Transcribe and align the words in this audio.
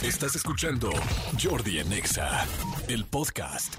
Estás 0.00 0.36
escuchando 0.36 0.92
Jordi 1.42 1.80
en 1.80 1.92
Exa, 1.92 2.46
el 2.86 3.04
podcast. 3.04 3.74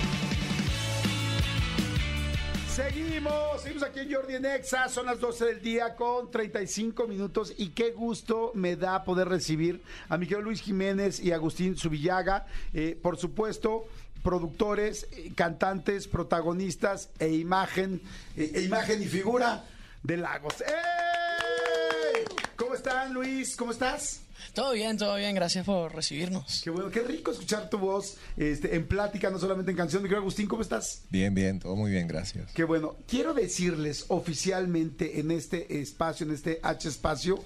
Seguimos, 2.69 3.61
seguimos 3.61 3.83
aquí 3.83 4.01
en 4.01 4.13
Jordi 4.13 4.35
en 4.35 4.45
Exa, 4.45 4.89
son 4.89 5.05
las 5.05 5.21
12 5.21 5.45
del 5.45 5.61
día 5.61 5.95
con 5.95 6.29
35 6.29 7.07
minutos 7.07 7.53
y 7.57 7.69
qué 7.69 7.91
gusto 7.91 8.51
me 8.53 8.75
da 8.75 9.05
poder 9.05 9.29
recibir 9.29 9.81
a 10.09 10.17
mi 10.17 10.25
querido 10.25 10.41
Luis 10.41 10.61
Jiménez 10.61 11.21
y 11.21 11.31
Agustín 11.31 11.77
Subillaga, 11.77 12.45
eh, 12.73 12.99
por 13.01 13.15
supuesto, 13.15 13.85
productores, 14.23 15.07
eh, 15.13 15.31
cantantes, 15.35 16.09
protagonistas 16.09 17.09
e 17.19 17.29
imagen, 17.29 18.01
eh, 18.35 18.51
e 18.55 18.61
imagen 18.63 19.01
y 19.01 19.05
figura 19.05 19.63
de 20.03 20.17
Lagos. 20.17 20.59
¡Ey! 20.59 21.02
¿Cómo 22.83 22.95
están 22.97 23.13
Luis? 23.13 23.55
¿Cómo 23.55 23.71
estás? 23.71 24.19
Todo 24.53 24.73
bien, 24.73 24.97
todo 24.97 25.15
bien, 25.15 25.33
gracias 25.33 25.65
por 25.65 25.95
recibirnos. 25.95 26.61
Qué 26.65 26.69
bueno, 26.69 26.91
qué 26.91 27.01
rico 27.01 27.31
escuchar 27.31 27.69
tu 27.69 27.77
voz 27.77 28.17
este, 28.35 28.75
en 28.75 28.85
plática, 28.87 29.29
no 29.29 29.39
solamente 29.39 29.71
en 29.71 29.77
canción. 29.77 30.03
Mi 30.03 30.09
querido 30.09 30.19
Agustín, 30.21 30.47
¿cómo 30.47 30.61
estás? 30.61 31.03
Bien, 31.09 31.33
bien, 31.33 31.59
todo 31.59 31.77
muy 31.77 31.91
bien, 31.91 32.09
gracias. 32.09 32.51
Qué 32.51 32.65
bueno. 32.65 32.97
Quiero 33.07 33.33
decirles 33.33 34.03
oficialmente 34.09 35.21
en 35.21 35.31
este 35.31 35.79
espacio, 35.79 36.25
en 36.25 36.33
este 36.33 36.59
H 36.61 36.89
espacio, 36.89 37.41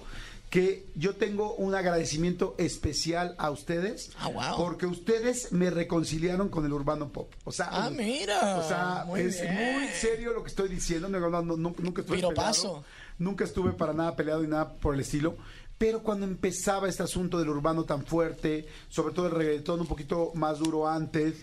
que 0.49 0.85
yo 0.95 1.15
tengo 1.15 1.55
un 1.55 1.75
agradecimiento 1.75 2.55
especial 2.57 3.35
a 3.37 3.49
ustedes. 3.51 4.11
Ah, 4.17 4.29
wow. 4.29 4.55
Porque 4.57 4.85
ustedes 4.85 5.51
me 5.51 5.69
reconciliaron 5.69 6.47
con 6.49 6.65
el 6.65 6.71
urbano 6.71 7.09
pop. 7.09 7.31
O 7.43 7.51
sea, 7.51 7.67
Ah, 7.69 7.89
mira. 7.89 8.57
O 8.59 8.67
sea, 8.67 9.03
Muy 9.07 9.21
es 9.21 9.41
bien. 9.41 9.73
muy 9.79 9.87
serio 9.89 10.31
lo 10.33 10.43
que 10.43 10.49
estoy 10.49 10.69
diciendo. 10.69 11.09
No, 11.09 11.19
no, 11.19 11.41
no, 11.41 11.57
nunca 11.57 12.01
estuve 12.01 12.17
Piropazo. 12.17 12.61
peleado. 12.61 12.85
Nunca 13.19 13.43
estuve 13.43 13.73
para 13.73 13.93
nada 13.93 14.15
peleado 14.15 14.43
y 14.43 14.47
nada 14.47 14.73
por 14.75 14.93
el 14.93 15.01
estilo. 15.01 15.35
Pero 15.77 16.01
cuando 16.01 16.25
empezaba 16.25 16.87
este 16.89 17.03
asunto 17.03 17.37
del 17.37 17.49
urbano 17.49 17.83
tan 17.83 18.03
fuerte, 18.05 18.65
sobre 18.89 19.13
todo 19.13 19.27
el 19.27 19.33
reggaetón 19.33 19.81
un 19.81 19.85
poquito 19.87 20.31
más 20.33 20.57
duro 20.59 20.87
antes, 20.87 21.35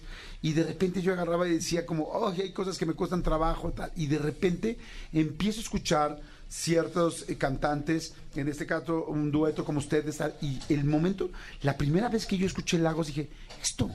y 0.43 0.55
de 0.55 0.65
repente 0.65 1.03
yo 1.03 1.13
agarraba 1.13 1.47
y 1.47 1.53
decía 1.55 1.87
como, 1.87 2.05
oh, 2.05 2.29
hay 2.31 2.53
cosas 2.53 2.77
que 2.79 2.85
me 2.87 2.95
cuestan 2.95 3.23
trabajo, 3.23 3.71
tal, 3.73 3.93
y 3.95 4.07
de 4.09 4.19
repente 4.19 4.77
empiezo 5.13 5.61
a 5.61 5.63
escuchar 5.63 6.21
ciertos 6.55 7.29
eh, 7.29 7.37
cantantes, 7.37 8.15
en 8.37 8.47
este 8.49 8.65
caso 8.65 9.07
un 9.07 9.33
dueto 9.33 9.65
como 9.65 9.81
ustedes, 9.81 10.23
y 10.41 10.61
el 10.69 10.85
momento, 10.85 11.31
la 11.63 11.77
primera 11.77 12.09
vez 12.09 12.27
que 12.27 12.39
yo 12.39 12.47
escuché 12.47 12.79
Lagos 12.79 13.09
dije, 13.09 13.29
esto, 13.61 13.91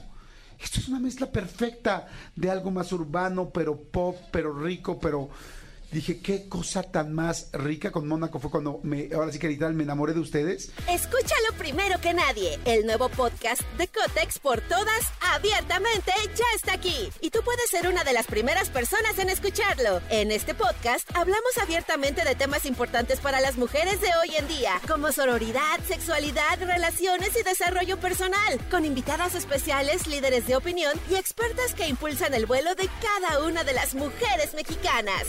esto 0.62 0.78
es 0.78 0.88
una 0.88 1.00
mezcla 1.00 1.32
perfecta 1.32 2.06
de 2.36 2.50
algo 2.50 2.70
más 2.70 2.92
urbano, 2.92 3.48
pero 3.48 3.80
pop, 3.80 4.16
pero 4.30 4.52
rico, 4.52 5.00
pero 5.00 5.30
dije, 5.90 6.20
qué 6.20 6.48
cosa 6.48 6.82
tan 6.82 7.12
más 7.12 7.48
rica 7.52 7.90
con 7.90 8.06
Mónaco 8.06 8.38
fue 8.38 8.50
cuando 8.50 8.80
me, 8.82 9.10
ahora 9.14 9.32
sí 9.32 9.38
que 9.38 9.48
literal 9.48 9.74
me 9.74 9.82
enamoré 9.82 10.12
de 10.12 10.20
ustedes. 10.20 10.70
Escúchalo 10.88 11.52
primero 11.58 12.00
que 12.00 12.14
nadie. 12.14 12.58
El 12.64 12.86
nuevo 12.86 13.08
podcast 13.08 13.62
de 13.76 13.88
Cotex 13.88 14.38
por 14.38 14.60
todas, 14.62 15.12
abiertamente, 15.32 16.12
ya 16.36 16.44
está 16.54 16.74
aquí. 16.74 17.10
Y 17.20 17.30
tú 17.30 17.40
puedes 17.44 17.68
ser 17.70 17.88
una 17.88 18.04
de 18.04 18.12
las 18.12 18.26
primeras 18.26 18.68
personas 18.70 19.18
en 19.18 19.28
escucharlo. 19.28 20.00
En 20.10 20.30
este 20.30 20.54
podcast 20.54 21.08
hablamos 21.14 21.58
abiertamente 21.60 22.24
de 22.24 22.34
temas 22.34 22.64
importantes 22.66 23.20
para 23.20 23.40
las 23.40 23.56
mujeres 23.56 24.00
de 24.00 24.10
hoy 24.22 24.36
en 24.36 24.48
día, 24.48 24.80
como 24.86 25.12
sororidad, 25.12 25.80
sexualidad, 25.86 26.58
relaciones 26.60 27.36
y 27.38 27.42
desarrollo 27.42 27.98
personal, 27.98 28.60
con 28.70 28.84
invitadas 28.84 29.34
especiales, 29.34 30.06
líderes 30.06 30.46
de 30.46 30.56
opinión 30.56 30.92
y 31.10 31.16
expertas 31.16 31.74
que 31.74 31.88
impulsan 31.88 32.34
el 32.34 32.46
vuelo 32.46 32.74
de 32.74 32.88
cada 33.02 33.44
una 33.44 33.64
de 33.64 33.72
las 33.72 33.94
mujeres 33.94 34.54
mexicanas. 34.54 35.26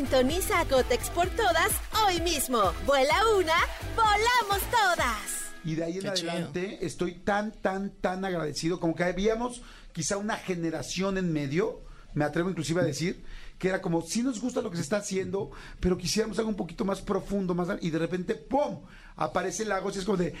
Sintoniza 0.00 0.60
a 0.60 0.64
Cotex 0.64 1.10
por 1.10 1.28
todas 1.28 1.72
hoy 2.06 2.22
mismo. 2.22 2.72
Vuela 2.86 3.16
una, 3.36 3.52
volamos 3.94 4.62
todas. 4.70 5.50
Y 5.62 5.74
de 5.74 5.84
ahí 5.84 5.98
en 5.98 6.04
Qué 6.04 6.12
chido. 6.14 6.30
adelante 6.30 6.78
estoy 6.80 7.16
tan, 7.16 7.52
tan, 7.52 7.90
tan 7.90 8.24
agradecido, 8.24 8.80
como 8.80 8.94
que 8.96 9.04
habíamos 9.04 9.60
quizá 9.92 10.16
una 10.16 10.36
generación 10.38 11.18
en 11.18 11.30
medio, 11.34 11.82
me 12.14 12.24
atrevo 12.24 12.48
inclusive 12.48 12.80
a 12.80 12.84
decir, 12.84 13.22
que 13.58 13.68
era 13.68 13.82
como, 13.82 14.00
sí 14.00 14.22
nos 14.22 14.40
gusta 14.40 14.62
lo 14.62 14.70
que 14.70 14.78
se 14.78 14.82
está 14.84 14.96
haciendo, 14.96 15.50
pero 15.80 15.98
quisiéramos 15.98 16.38
algo 16.38 16.48
un 16.48 16.56
poquito 16.56 16.86
más 16.86 17.02
profundo, 17.02 17.54
más 17.54 17.68
y 17.82 17.90
de 17.90 17.98
repente, 17.98 18.36
¡pum! 18.36 18.80
aparece 19.16 19.66
Lagos 19.66 19.96
y 19.96 19.98
es 19.98 20.06
como 20.06 20.16
de, 20.16 20.32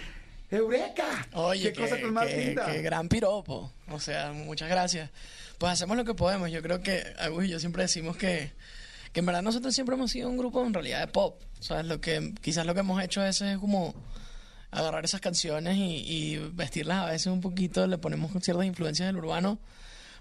¡Eureka! 0.50 1.28
Oye, 1.34 1.70
¡Qué 1.74 1.82
cosa 1.82 2.00
tan 2.00 2.14
más 2.14 2.28
qué- 2.28 2.46
linda! 2.46 2.64
qué 2.64 2.80
gran 2.80 3.10
piropo. 3.10 3.70
O 3.90 4.00
sea, 4.00 4.32
muchas 4.32 4.70
gracias. 4.70 5.10
Pues 5.58 5.70
hacemos 5.74 5.98
lo 5.98 6.06
que 6.06 6.14
podemos. 6.14 6.50
Yo 6.50 6.62
creo 6.62 6.80
que 6.82 7.04
Agus 7.18 7.44
y 7.44 7.48
yo 7.48 7.60
siempre 7.60 7.82
decimos 7.82 8.16
que, 8.16 8.52
que 9.12 9.20
en 9.20 9.26
verdad 9.26 9.42
nosotros 9.42 9.74
siempre 9.74 9.94
hemos 9.96 10.10
sido 10.10 10.28
un 10.28 10.36
grupo 10.36 10.64
en 10.64 10.72
realidad 10.74 11.00
de 11.00 11.08
pop. 11.08 11.40
Sea, 11.58 11.82
lo 11.82 12.00
que, 12.00 12.32
quizás 12.40 12.66
lo 12.66 12.74
que 12.74 12.80
hemos 12.80 13.02
hecho 13.02 13.20
veces 13.24 13.52
es 13.52 13.58
como 13.58 13.94
agarrar 14.70 15.04
esas 15.04 15.20
canciones 15.20 15.76
y, 15.76 16.38
vestirlas 16.52 16.98
a 16.98 17.10
veces 17.10 17.26
un 17.26 17.40
poquito, 17.40 17.86
le 17.86 17.98
ponemos 17.98 18.30
ciertas 18.40 18.66
influencias 18.66 19.08
del 19.08 19.16
urbano, 19.16 19.58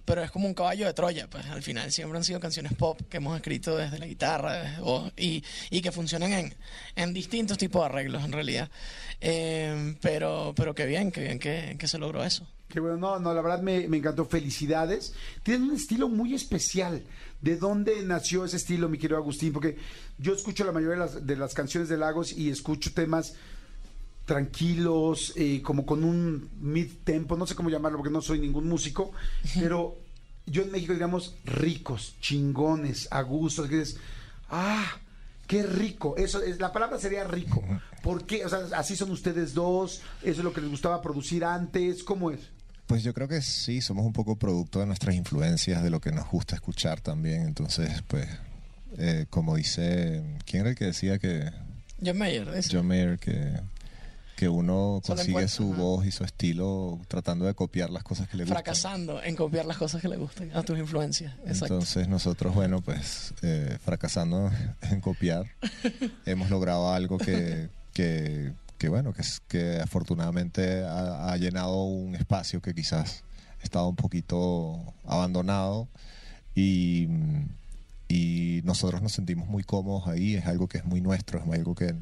pero 0.06 0.24
es 0.24 0.32
como 0.32 0.48
un 0.48 0.56
caballo 0.56 0.88
de 0.88 0.94
Troya, 0.94 1.30
pues 1.30 1.46
al 1.46 1.62
final 1.62 1.92
siempre 1.92 2.18
han 2.18 2.24
sido 2.24 2.40
canciones 2.40 2.74
pop 2.74 3.00
que 3.10 3.18
hemos 3.18 3.36
escrito 3.36 3.78
desde 3.78 4.00
la 4.00 4.08
guitarra 4.08 4.54
desde- 4.64 5.12
y, 5.16 5.82
que 5.82 5.92
funcionan 5.92 6.34
en, 6.34 6.56
en 6.96 7.14
distintos 7.14 7.60
tipos 7.60 7.82
de 7.82 7.86
arreglos 7.86 8.24
en 8.24 8.32
realidad. 8.32 8.70
Eh, 9.22 9.96
pero, 10.02 10.54
pero 10.56 10.74
qué 10.74 10.86
bien, 10.88 11.12
qué 11.12 11.22
bien 11.22 11.38
que, 11.38 11.76
que 11.78 11.88
se 11.88 12.00
logró 12.00 12.24
eso. 12.24 12.48
Qué 12.70 12.80
bueno, 12.80 12.98
no, 12.98 13.20
no, 13.20 13.34
la 13.34 13.42
verdad 13.42 13.62
me, 13.62 13.88
me 13.88 13.98
encantó. 13.98 14.26
Felicidades. 14.26 15.14
Tienen 15.44 15.70
un 15.70 15.76
estilo 15.76 16.08
muy 16.08 16.36
especial. 16.36 17.04
¿De 17.42 17.58
dónde 17.58 18.04
nació 18.04 18.46
ese 18.46 18.58
estilo, 18.58 18.90
mi 18.90 18.98
querido 18.98 19.18
Agustín? 19.18 19.52
Porque 19.52 19.78
yo 20.18 20.34
escucho 20.34 20.64
la 20.66 20.72
mayoría 20.72 20.96
de 20.96 21.00
las, 21.00 21.28
de 21.28 21.36
las 21.36 21.54
canciones 21.54 21.90
de 21.90 21.98
Lagos 21.98 22.32
y 22.32 22.50
escucho 22.50 22.94
temas 22.94 23.34
tranquilos, 24.30 25.34
eh, 25.36 25.60
como 25.64 25.88
con 25.88 26.04
un 26.04 26.50
mid-tempo, 26.62 27.36
no 27.36 27.48
sé 27.48 27.56
cómo 27.56 27.72
llamarlo 27.72 27.98
porque 27.98 28.14
no 28.14 28.22
soy 28.22 28.38
ningún 28.38 28.70
músico, 28.70 29.12
pero 29.56 29.98
yo 30.46 30.62
en 30.62 30.72
México 30.72 30.94
digamos 30.94 31.34
ricos, 31.46 32.14
chingones, 32.22 33.08
a 33.10 33.24
gusto, 33.24 33.68
que 33.68 33.80
dices, 33.80 33.98
ah, 34.52 34.86
qué 35.48 35.64
rico, 35.64 36.16
eso 36.16 36.44
es, 36.44 36.60
la 36.60 36.72
palabra 36.72 37.00
sería 37.00 37.24
rico, 37.24 37.64
¿por 38.04 38.28
qué? 38.28 38.46
O 38.46 38.50
sea, 38.50 38.68
así 38.76 38.96
son 38.96 39.10
ustedes 39.10 39.56
dos, 39.56 40.02
eso 40.22 40.42
es 40.42 40.44
lo 40.44 40.54
que 40.54 40.62
les 40.62 40.70
gustaba 40.70 41.02
producir 41.02 41.44
antes, 41.44 42.04
¿cómo 42.04 42.30
es? 42.30 42.52
Pues 42.90 43.04
yo 43.04 43.14
creo 43.14 43.28
que 43.28 43.44
sí, 43.44 43.82
somos 43.82 44.04
un 44.04 44.14
poco 44.14 44.36
producto 44.36 44.80
de 44.80 44.88
nuestras 44.88 45.14
influencias, 45.14 45.84
de 45.84 45.92
lo 45.92 46.02
que 46.02 46.12
nos 46.12 46.28
gusta 46.28 46.56
escuchar 46.56 47.02
también. 47.02 47.44
Entonces, 47.44 48.02
pues, 48.08 48.28
eh, 48.98 49.28
como 49.30 49.56
dice, 49.56 50.24
¿quién 50.48 50.62
era 50.62 50.72
el 50.72 50.76
que 50.76 50.86
decía 50.86 51.20
que 51.20 51.52
John 52.04 52.18
Mayer. 52.18 52.48
John 52.72 52.88
Mayer 52.88 53.20
que 53.20 53.60
que 54.40 54.48
uno 54.48 55.02
consigue 55.06 55.50
su 55.50 55.74
ajá. 55.74 55.82
voz 55.82 56.06
y 56.06 56.12
su 56.12 56.24
estilo 56.24 56.98
tratando 57.10 57.44
de 57.44 57.54
copiar 57.54 57.90
las 57.90 58.04
cosas 58.04 58.30
que 58.30 58.38
le 58.38 58.46
gustan. 58.46 58.56
fracasando 58.56 59.22
en 59.22 59.36
copiar 59.36 59.66
las 59.66 59.76
cosas 59.76 60.02
que 60.02 60.08
le 60.08 60.16
gustan 60.16 60.50
a 60.56 60.64
tus 60.64 60.80
influencias. 60.80 61.34
Exacto. 61.46 61.74
Entonces 61.76 62.08
nosotros, 62.08 62.56
bueno, 62.56 62.82
pues 62.82 63.34
eh, 63.42 63.78
fracasando 63.84 64.50
en 64.82 65.02
copiar, 65.02 65.46
hemos 66.26 66.50
logrado 66.50 66.92
algo 66.94 67.18
que, 67.18 67.68
que, 67.94 68.54
que, 68.80 68.90
bueno, 68.90 69.14
que, 69.14 69.22
que 69.48 69.80
afortunadamente 69.80 70.84
ha, 70.84 71.32
ha 71.32 71.38
llenado 71.38 71.84
un 71.84 72.16
espacio 72.16 72.62
que 72.62 72.74
quizás 72.74 73.24
estaba 73.62 73.88
un 73.88 73.96
poquito 73.96 74.82
abandonado 75.06 75.88
y, 76.56 77.08
y 78.12 78.62
nosotros 78.64 79.04
nos 79.04 79.12
sentimos 79.12 79.48
muy 79.48 79.64
cómodos 79.64 80.08
ahí, 80.08 80.36
es 80.36 80.48
algo 80.48 80.68
que 80.68 80.80
es 80.80 80.86
muy 80.86 81.00
nuestro, 81.00 81.40
es 81.40 81.48
algo 81.48 81.76
que, 81.76 81.94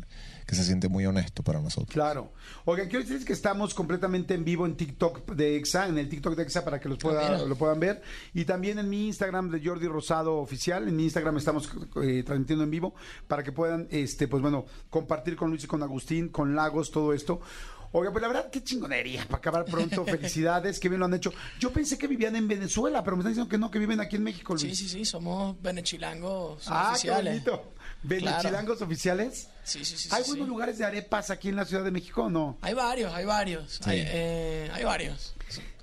que 0.45 0.56
se 0.56 0.63
siente 0.63 0.88
muy 0.88 1.06
honesto 1.06 1.44
para 1.44 1.59
nosotros. 1.59 1.92
Claro. 1.92 2.31
Oigan, 2.63 2.88
quiero 2.88 3.01
decirles 3.01 3.25
que 3.25 3.33
estamos 3.33 3.74
completamente 3.74 4.33
en 4.33 4.45
vivo 4.45 4.65
en 4.65 4.77
TikTok 4.77 5.30
de 5.33 5.57
EXA, 5.57 5.89
en 5.89 5.98
el 5.98 6.07
TikTok 6.07 6.38
de 6.38 6.44
EXA 6.44 6.63
para 6.63 6.80
que 6.80 6.88
los 6.88 6.98
pueda, 6.98 7.36
Ah, 7.36 7.45
lo 7.45 7.57
puedan 7.57 7.81
ver. 7.81 8.01
Y 8.33 8.45
también 8.45 8.80
en 8.80 8.89
mi 8.89 9.07
Instagram 9.07 9.51
de 9.51 9.62
Jordi 9.62 9.88
Rosado 9.88 10.38
Oficial. 10.38 10.88
En 10.88 10.95
mi 10.95 11.04
Instagram 11.04 11.36
estamos 11.38 11.69
eh, 12.01 12.24
transmitiendo 12.25 12.63
en 12.63 12.71
vivo 12.71 12.95
para 13.27 13.44
que 13.44 13.51
puedan, 13.51 13.89
este, 13.92 14.30
pues 14.30 14.42
bueno, 14.42 14.65
compartir 14.89 15.36
con 15.36 15.50
Luis 15.50 15.65
y 15.65 15.68
con 15.68 15.83
Agustín, 15.83 16.30
con 16.30 16.56
Lagos, 16.56 16.89
todo 16.89 17.12
esto. 17.13 17.42
Oiga, 17.92 18.12
pues 18.12 18.22
la 18.22 18.28
verdad, 18.28 18.50
qué 18.51 18.63
chingonería 18.63 19.24
para 19.25 19.38
acabar 19.38 19.66
pronto. 19.66 20.06
Felicidades, 20.06 20.80
que 20.80 20.89
bien 20.89 21.00
lo 21.00 21.06
han 21.06 21.13
hecho. 21.13 21.34
Yo 21.60 21.72
pensé 21.72 21.98
que 21.98 22.07
vivían 22.07 22.36
en 22.36 22.48
Venezuela, 22.48 23.04
pero 23.04 23.16
me 23.16 23.22
están 23.22 23.31
diciendo 23.34 23.50
que 23.50 23.57
no, 23.57 23.72
que 23.72 23.80
viven 23.80 24.00
aquí 24.00 24.16
en 24.18 24.24
México. 24.24 24.54
Luis. 24.54 24.62
Sí, 24.62 24.75
sí, 24.75 24.89
sí, 24.89 25.06
somos 25.06 25.56
venechilangos 25.62 26.63
Ah, 26.68 26.89
qué 26.89 27.10
oficiales. 27.10 27.44
bonito. 27.45 27.74
¿Venechilangos 28.04 28.81
oficiales? 28.81 29.50
Sí, 29.63 29.84
sí, 29.84 29.98
sí. 29.98 30.10
¿Hay 30.12 30.24
sí, 30.24 30.30
buenos 30.31 30.45
sí. 30.48 30.50
lugares 30.51 30.78
de 30.78 30.86
arepas 30.86 31.30
aquí 31.30 31.50
en 31.50 31.56
la 31.56 31.66
Ciudad 31.66 31.84
de 31.84 31.92
México 31.92 32.24
o 32.24 32.30
no? 32.30 32.57
Hay 32.62 32.74
varios, 32.74 33.13
hay 33.13 33.25
varios. 33.25 33.80
Hay, 33.88 34.04
eh, 34.06 34.69
hay 34.74 34.84
varios. 34.84 35.34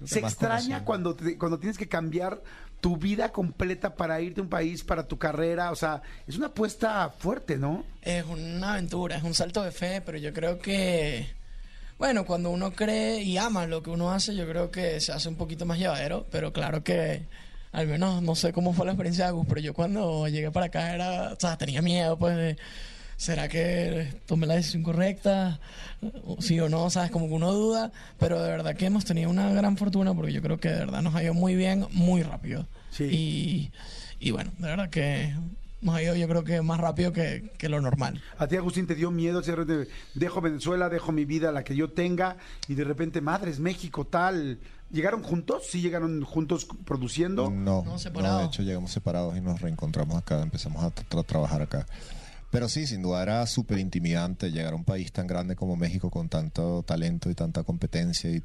¿Se 0.05 0.21
extraña 0.21 0.85
cuando, 0.85 1.15
te- 1.17 1.37
cuando 1.39 1.59
tienes 1.59 1.77
que 1.79 1.89
cambiar 1.89 2.41
tu 2.81 2.97
vida 2.99 3.33
completa 3.33 3.95
para 3.95 4.21
irte 4.21 4.41
a 4.41 4.45
un 4.45 4.51
país, 4.51 4.85
para 4.85 5.09
tu 5.09 5.19
carrera? 5.19 5.71
O 5.73 5.77
sea, 5.77 6.03
es 6.27 6.37
una 6.37 6.47
apuesta 6.49 7.09
fuerte, 7.19 7.57
¿no? 7.57 7.85
Es 8.03 8.25
una 8.27 8.73
aventura, 8.75 9.17
es 9.17 9.23
un 9.23 9.35
salto 9.35 9.63
de 9.63 9.73
fe, 9.73 10.01
pero 10.03 10.19
yo 10.19 10.33
creo 10.33 10.59
que, 10.59 11.35
bueno, 12.05 12.27
cuando 12.27 12.51
uno 12.51 12.71
cree 12.71 13.23
y 13.23 13.39
ama 13.39 13.67
lo 13.67 13.83
que 13.83 13.89
uno 13.89 14.13
hace, 14.13 14.37
yo 14.37 14.47
creo 14.47 14.71
que 14.71 15.01
se 15.01 15.11
hace 15.11 15.27
un 15.27 15.37
poquito 15.37 15.65
más 15.65 15.79
llevadero, 15.79 16.27
pero 16.31 16.53
claro 16.53 16.85
que, 16.85 17.23
al 17.73 17.87
menos, 17.87 18.23
no 18.23 18.35
sé 18.35 18.53
cómo 18.53 18.75
fue 18.75 18.85
la 18.85 18.93
experiencia 18.93 19.25
de 19.25 19.31
Agus, 19.31 19.47
pero 19.49 19.63
yo 19.63 19.73
cuando 19.73 20.29
llegué 20.29 20.51
para 20.51 20.67
acá 20.67 20.95
era, 20.95 21.33
o 21.33 21.41
sea, 21.41 21.57
tenía 21.57 21.81
miedo, 21.81 22.19
pues, 22.19 22.37
de, 22.37 22.59
¿será 23.17 23.49
que 23.49 24.21
tomé 24.27 24.47
la 24.47 24.57
decisión 24.57 24.83
correcta? 24.83 25.61
Sí 26.41 26.61
o 26.61 26.69
no, 26.69 26.91
¿sabes? 26.91 27.11
Como 27.11 27.27
que 27.27 27.33
uno 27.33 27.51
duda, 27.53 27.91
pero 28.19 28.43
de 28.43 28.51
verdad 28.51 28.77
que 28.77 28.85
hemos 28.85 29.07
tenido 29.07 29.31
una 29.31 29.51
gran 29.55 29.79
fortuna 29.79 30.13
porque 30.13 30.35
yo 30.35 30.43
creo 30.43 30.61
que 30.61 30.69
de 30.69 30.81
verdad 30.81 31.01
nos 31.01 31.15
ha 31.15 31.23
ido 31.23 31.33
muy 31.33 31.55
bien, 31.55 31.87
muy 31.93 32.23
rápido. 32.23 32.67
Sí. 32.91 33.05
Y, 33.05 33.73
y 34.21 34.31
bueno, 34.31 34.53
de 34.59 34.69
verdad 34.69 34.91
que 34.91 35.33
ido 36.03 36.15
yo 36.17 36.27
creo 36.29 36.45
que 36.45 36.63
más 36.63 36.81
rápido 36.81 37.13
que, 37.13 37.53
que 37.59 37.69
lo 37.69 37.81
normal. 37.81 38.23
A 38.39 38.47
ti, 38.47 38.57
Agustín, 38.57 38.87
te 38.87 38.95
dio 38.95 39.11
miedo, 39.11 39.43
de 39.65 39.89
dejo 40.15 40.41
Venezuela, 40.41 40.89
dejo 40.89 41.13
mi 41.13 41.25
vida, 41.25 41.53
la 41.53 41.63
que 41.65 41.77
yo 41.77 41.91
tenga, 41.93 42.37
y 42.69 42.75
de 42.75 42.85
repente, 42.85 43.21
madres, 43.21 43.59
México, 43.61 44.07
tal. 44.07 44.59
¿Llegaron 44.91 45.23
juntos? 45.23 45.65
¿Sí 45.71 45.81
llegaron 45.81 46.23
juntos 46.23 46.67
produciendo? 46.85 47.51
No, 47.51 47.83
No, 47.85 47.97
no, 48.23 48.39
de 48.41 48.45
hecho 48.47 48.63
llegamos 48.63 48.93
separados 48.93 49.37
y 49.37 49.41
nos 49.41 49.61
reencontramos 49.61 50.17
acá, 50.17 50.41
empezamos 50.43 50.85
a 50.85 50.95
tra- 50.95 51.25
trabajar 51.27 51.63
acá. 51.63 51.87
Pero 52.51 52.69
sí, 52.69 52.87
sin 52.87 53.03
duda 53.03 53.23
era 53.23 53.47
súper 53.49 53.81
intimidante 53.81 54.53
llegar 54.53 54.75
a 54.75 54.77
un 54.77 54.85
país 54.85 55.11
tan 55.11 55.27
grande 55.27 55.57
como 55.57 55.75
México 55.75 56.11
con 56.11 56.29
tanto 56.29 56.85
talento 56.85 57.29
y 57.29 57.35
tanta 57.35 57.65
competencia 57.65 58.31
y 58.31 58.43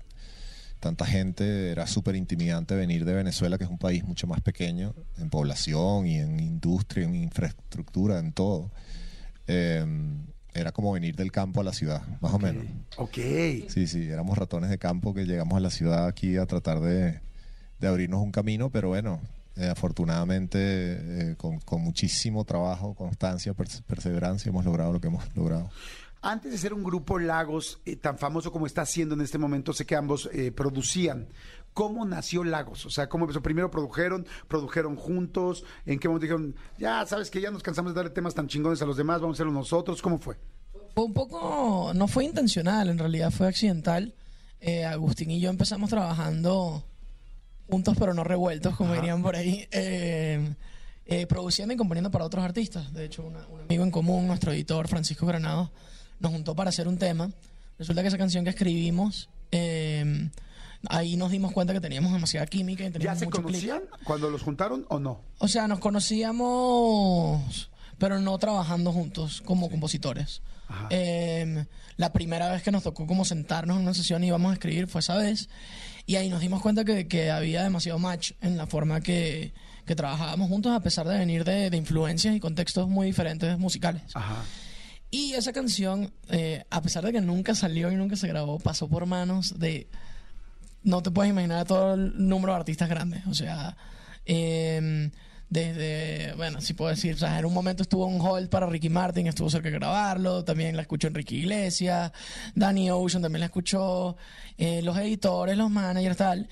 tanta 0.79 1.05
gente. 1.05 1.71
Era 1.71 1.85
súper 1.87 2.15
intimidante 2.15 2.75
venir 2.75 3.05
de 3.05 3.13
Venezuela, 3.13 3.57
que 3.57 3.63
es 3.65 3.69
un 3.69 3.77
país 3.77 4.03
mucho 4.03 4.27
más 4.27 4.41
pequeño 4.41 4.93
en 5.17 5.29
población 5.29 6.07
y 6.07 6.17
en 6.19 6.39
industria, 6.39 7.05
en 7.05 7.15
infraestructura, 7.15 8.19
en 8.19 8.31
todo. 8.33 8.71
Eh, 9.47 9.85
era 10.53 10.71
como 10.71 10.91
venir 10.91 11.15
del 11.15 11.31
campo 11.31 11.61
a 11.61 11.63
la 11.63 11.73
ciudad, 11.73 12.01
más 12.21 12.33
o 12.33 12.39
menos. 12.39 12.65
Ok. 12.97 13.17
Sí, 13.69 13.87
sí, 13.87 14.07
éramos 14.09 14.37
ratones 14.37 14.69
de 14.69 14.77
campo 14.79 15.13
que 15.13 15.25
llegamos 15.25 15.55
a 15.57 15.59
la 15.59 15.69
ciudad 15.69 16.07
aquí 16.07 16.37
a 16.37 16.45
tratar 16.47 16.79
de, 16.81 17.19
de 17.79 17.87
abrirnos 17.87 18.21
un 18.21 18.31
camino, 18.31 18.69
pero 18.71 18.89
bueno, 18.89 19.21
eh, 19.57 19.67
afortunadamente 19.69 20.57
eh, 21.31 21.35
con, 21.37 21.59
con 21.59 21.81
muchísimo 21.81 22.45
trabajo, 22.45 22.95
constancia, 22.95 23.53
perse- 23.53 23.83
perseverancia 23.83 24.49
hemos 24.49 24.65
logrado 24.65 24.91
lo 24.91 24.99
que 24.99 25.07
hemos 25.07 25.23
logrado. 25.35 25.69
Antes 26.21 26.51
de 26.51 26.57
ser 26.57 26.73
un 26.73 26.83
grupo 26.83 27.17
Lagos 27.17 27.79
eh, 27.85 27.95
tan 27.95 28.17
famoso 28.17 28.51
como 28.51 28.65
está 28.67 28.81
haciendo 28.81 29.15
en 29.15 29.21
este 29.21 29.37
momento, 29.37 29.71
sé 29.73 29.85
que 29.85 29.95
ambos 29.95 30.29
eh, 30.33 30.51
producían. 30.51 31.27
¿Cómo 31.73 32.03
nació 32.05 32.43
Lagos? 32.43 32.85
O 32.85 32.89
sea, 32.89 33.07
¿cómo 33.07 33.23
empezó? 33.23 33.41
Primero 33.41 33.71
produjeron, 33.71 34.25
produjeron 34.49 34.97
juntos. 34.97 35.63
¿En 35.85 35.97
qué 35.99 36.09
momento 36.09 36.23
dijeron, 36.23 36.55
ya 36.77 37.05
sabes 37.05 37.29
que 37.29 37.39
ya 37.39 37.51
nos 37.51 37.63
cansamos 37.63 37.93
de 37.93 37.97
darle 37.97 38.11
temas 38.11 38.35
tan 38.35 38.47
chingones 38.47 38.81
a 38.81 38.85
los 38.85 38.97
demás, 38.97 39.21
vamos 39.21 39.35
a 39.35 39.37
hacerlo 39.37 39.53
nosotros? 39.53 40.01
¿Cómo 40.01 40.17
fue? 40.17 40.35
Fue 40.93 41.05
un 41.05 41.13
poco, 41.13 41.91
no 41.95 42.07
fue 42.09 42.25
intencional, 42.25 42.89
en 42.89 42.97
realidad 42.97 43.31
fue 43.31 43.47
accidental. 43.47 44.13
Eh, 44.59 44.83
Agustín 44.83 45.31
y 45.31 45.39
yo 45.39 45.49
empezamos 45.49 45.89
trabajando 45.89 46.83
juntos 47.69 47.95
pero 47.97 48.13
no 48.13 48.25
revueltos, 48.25 48.75
como 48.75 48.93
dirían 48.93 49.21
por 49.21 49.35
ahí, 49.37 49.69
produciendo 51.29 51.73
y 51.73 51.77
componiendo 51.77 52.11
para 52.11 52.25
otros 52.25 52.43
artistas. 52.43 52.91
De 52.93 53.05
hecho, 53.05 53.23
una- 53.23 53.47
un 53.47 53.61
amigo 53.61 53.83
en 53.83 53.91
común, 53.91 54.27
nuestro 54.27 54.51
editor 54.51 54.87
Francisco 54.87 55.25
Granado, 55.25 55.71
nos 56.19 56.31
juntó 56.31 56.55
para 56.55 56.69
hacer 56.69 56.87
un 56.87 56.97
tema. 56.97 57.31
Resulta 57.77 58.01
que 58.01 58.07
esa 58.09 58.17
canción 58.17 58.43
que 58.43 58.49
escribimos, 58.49 59.29
eh, 59.51 60.29
ahí 60.89 61.15
nos 61.15 61.31
dimos 61.31 61.51
cuenta 61.53 61.73
que 61.73 61.79
teníamos 61.81 62.11
demasiada 62.11 62.45
química 62.45 62.83
y 62.83 62.87
¿Ya 62.87 62.91
teníamos 62.93 63.19
se 63.19 63.25
mucho 63.25 63.37
clic. 63.43 63.45
conocían 63.69 63.81
cuando 64.03 64.29
los 64.29 64.41
juntaron 64.41 64.85
o 64.89 64.99
no? 64.99 65.21
O 65.39 65.47
sea, 65.47 65.67
nos 65.67 65.79
conocíamos, 65.79 67.69
pero 67.97 68.19
no 68.19 68.37
trabajando 68.37 68.91
juntos 68.91 69.41
como 69.45 69.69
compositores. 69.69 70.41
Eh, 70.91 71.65
la 71.97 72.13
primera 72.13 72.51
vez 72.51 72.61
que 72.61 72.71
nos 72.71 72.83
tocó 72.83 73.07
como 73.07 73.25
sentarnos 73.25 73.77
en 73.77 73.83
una 73.83 73.93
sesión 73.95 74.23
y 74.23 74.27
íbamos 74.27 74.51
a 74.51 74.53
escribir 74.53 74.87
fue 74.87 74.99
esa 75.01 75.17
vez. 75.17 75.49
Y 76.05 76.15
ahí 76.15 76.29
nos 76.29 76.41
dimos 76.41 76.61
cuenta 76.61 76.85
que, 76.85 77.07
que 77.07 77.31
había 77.31 77.63
demasiado 77.63 77.97
match 77.97 78.33
en 78.41 78.57
la 78.57 78.67
forma 78.67 79.01
que, 79.01 79.53
que 79.85 79.95
trabajábamos 79.95 80.47
juntos, 80.47 80.71
a 80.71 80.79
pesar 80.81 81.07
de 81.07 81.17
venir 81.17 81.43
de, 81.43 81.69
de 81.69 81.77
influencias 81.77 82.35
y 82.35 82.39
contextos 82.39 82.87
muy 82.87 83.07
diferentes 83.07 83.57
musicales. 83.57 84.03
Ajá. 84.13 84.43
Y 85.11 85.33
esa 85.33 85.53
canción, 85.53 86.11
eh, 86.29 86.63
a 86.69 86.81
pesar 86.81 87.03
de 87.03 87.11
que 87.11 87.21
nunca 87.21 87.55
salió 87.55 87.91
y 87.91 87.95
nunca 87.95 88.15
se 88.15 88.27
grabó, 88.27 88.59
pasó 88.59 88.87
por 88.87 89.05
manos 89.05 89.57
de. 89.59 89.87
No 90.83 91.01
te 91.01 91.11
puedes 91.11 91.31
imaginar 91.31 91.65
todo 91.65 91.95
el 91.95 92.27
número 92.27 92.53
de 92.53 92.59
artistas 92.59 92.89
grandes. 92.89 93.25
O 93.27 93.33
sea, 93.33 93.75
eh, 94.25 95.09
desde. 95.49 96.33
Bueno, 96.35 96.61
si 96.61 96.73
puedo 96.73 96.91
decir, 96.91 97.15
o 97.15 97.17
sea, 97.17 97.39
en 97.39 97.45
un 97.45 97.53
momento 97.53 97.83
estuvo 97.83 98.05
un 98.05 98.21
hold 98.21 98.49
para 98.49 98.67
Ricky 98.67 98.89
Martin, 98.89 99.27
estuvo 99.27 99.49
cerca 99.49 99.69
de 99.69 99.75
grabarlo. 99.79 100.43
También 100.43 100.75
la 100.75 100.83
escuchó 100.83 101.07
Enrique 101.07 101.35
Iglesias. 101.35 102.11
Danny 102.53 102.91
Ocean 102.91 103.23
también 103.23 103.39
la 103.41 103.47
escuchó. 103.47 104.15
eh, 104.57 104.81
los 104.83 104.97
editores, 104.97 105.57
los 105.57 105.71
managers, 105.71 106.17
tal. 106.17 106.49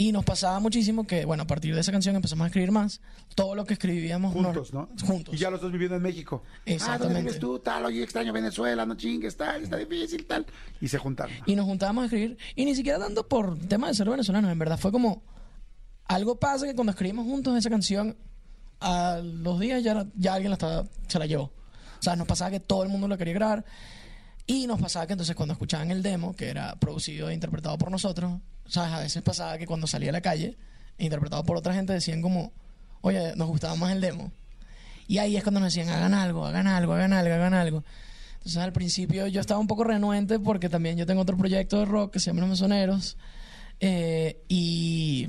Y 0.00 0.12
nos 0.12 0.24
pasaba 0.24 0.60
muchísimo 0.60 1.06
que, 1.08 1.24
bueno, 1.24 1.42
a 1.42 1.46
partir 1.48 1.74
de 1.74 1.80
esa 1.80 1.90
canción 1.90 2.14
empezamos 2.14 2.44
a 2.44 2.46
escribir 2.46 2.70
más. 2.70 3.00
Todo 3.34 3.56
lo 3.56 3.64
que 3.66 3.72
escribíamos. 3.74 4.32
nos- 4.32 4.44
Juntos, 4.44 4.72
¿no? 4.72 4.88
Juntos. 5.04 5.34
Y 5.34 5.38
ya 5.38 5.50
los 5.50 5.60
dos 5.60 5.72
viviendo 5.72 5.96
en 5.96 6.02
México. 6.02 6.42
Ah, 6.46 6.60
Exactamente. 6.66 7.04
¿dónde 7.14 7.20
vives 7.22 7.40
tú? 7.40 7.58
Tal, 7.58 7.84
oye, 7.84 8.04
extraño 8.04 8.32
Venezuela, 8.32 8.86
no 8.86 8.94
chingues, 8.94 9.36
tal, 9.36 9.64
está 9.64 9.76
difícil, 9.76 10.24
tal. 10.24 10.46
Y 10.80 10.86
se 10.86 10.98
juntaron. 10.98 11.34
Y 11.46 11.56
nos 11.56 11.66
juntábamos 11.66 12.02
a 12.02 12.04
escribir. 12.06 12.38
Y 12.54 12.64
ni 12.64 12.76
siquiera 12.76 13.00
tanto 13.00 13.26
por 13.26 13.58
tema 13.58 13.88
de 13.88 13.94
ser 13.94 14.08
venezolanos. 14.08 14.50
En 14.52 14.58
verdad 14.58 14.78
fue 14.78 14.92
como. 14.92 15.20
Algo 16.06 16.36
pasa 16.38 16.64
que 16.66 16.74
cuando 16.76 16.92
escribimos 16.92 17.26
juntos 17.26 17.56
esa 17.56 17.68
canción, 17.68 18.16
a 18.80 19.20
los 19.22 19.58
días 19.58 19.82
ya, 19.82 20.06
ya 20.14 20.34
alguien 20.34 20.50
la 20.50 20.54
estaba, 20.54 20.84
se 21.08 21.18
la 21.18 21.26
llevó. 21.26 21.42
O 21.98 22.02
sea, 22.02 22.14
nos 22.14 22.28
pasaba 22.28 22.52
que 22.52 22.60
todo 22.60 22.84
el 22.84 22.88
mundo 22.88 23.08
la 23.08 23.18
quería 23.18 23.34
grabar. 23.34 23.64
Y 24.50 24.66
nos 24.66 24.80
pasaba 24.80 25.06
que 25.06 25.12
entonces 25.12 25.36
cuando 25.36 25.52
escuchaban 25.52 25.90
el 25.90 26.02
demo, 26.02 26.34
que 26.34 26.48
era 26.48 26.74
producido 26.76 27.28
e 27.28 27.34
interpretado 27.34 27.76
por 27.76 27.90
nosotros, 27.90 28.40
¿sabes? 28.66 28.92
A 28.94 29.00
veces 29.00 29.22
pasaba 29.22 29.58
que 29.58 29.66
cuando 29.66 29.86
salía 29.86 30.08
a 30.08 30.12
la 30.14 30.22
calle, 30.22 30.56
interpretado 30.96 31.44
por 31.44 31.58
otra 31.58 31.74
gente, 31.74 31.92
decían 31.92 32.22
como, 32.22 32.50
oye, 33.02 33.36
nos 33.36 33.46
gustaba 33.46 33.76
más 33.76 33.92
el 33.92 34.00
demo. 34.00 34.32
Y 35.06 35.18
ahí 35.18 35.36
es 35.36 35.42
cuando 35.42 35.60
nos 35.60 35.74
decían, 35.74 35.94
hagan 35.94 36.14
algo, 36.14 36.46
hagan 36.46 36.66
algo, 36.66 36.94
hagan 36.94 37.12
algo, 37.12 37.34
hagan 37.34 37.52
algo. 37.52 37.84
Entonces 38.38 38.56
al 38.56 38.72
principio 38.72 39.26
yo 39.26 39.42
estaba 39.42 39.60
un 39.60 39.66
poco 39.66 39.84
renuente 39.84 40.38
porque 40.38 40.70
también 40.70 40.96
yo 40.96 41.04
tengo 41.04 41.20
otro 41.20 41.36
proyecto 41.36 41.80
de 41.80 41.84
rock 41.84 42.14
que 42.14 42.18
se 42.18 42.30
llama 42.30 42.40
Los 42.40 42.50
Mesoneros. 42.50 43.18
eh, 43.80 44.42
y 44.48 45.28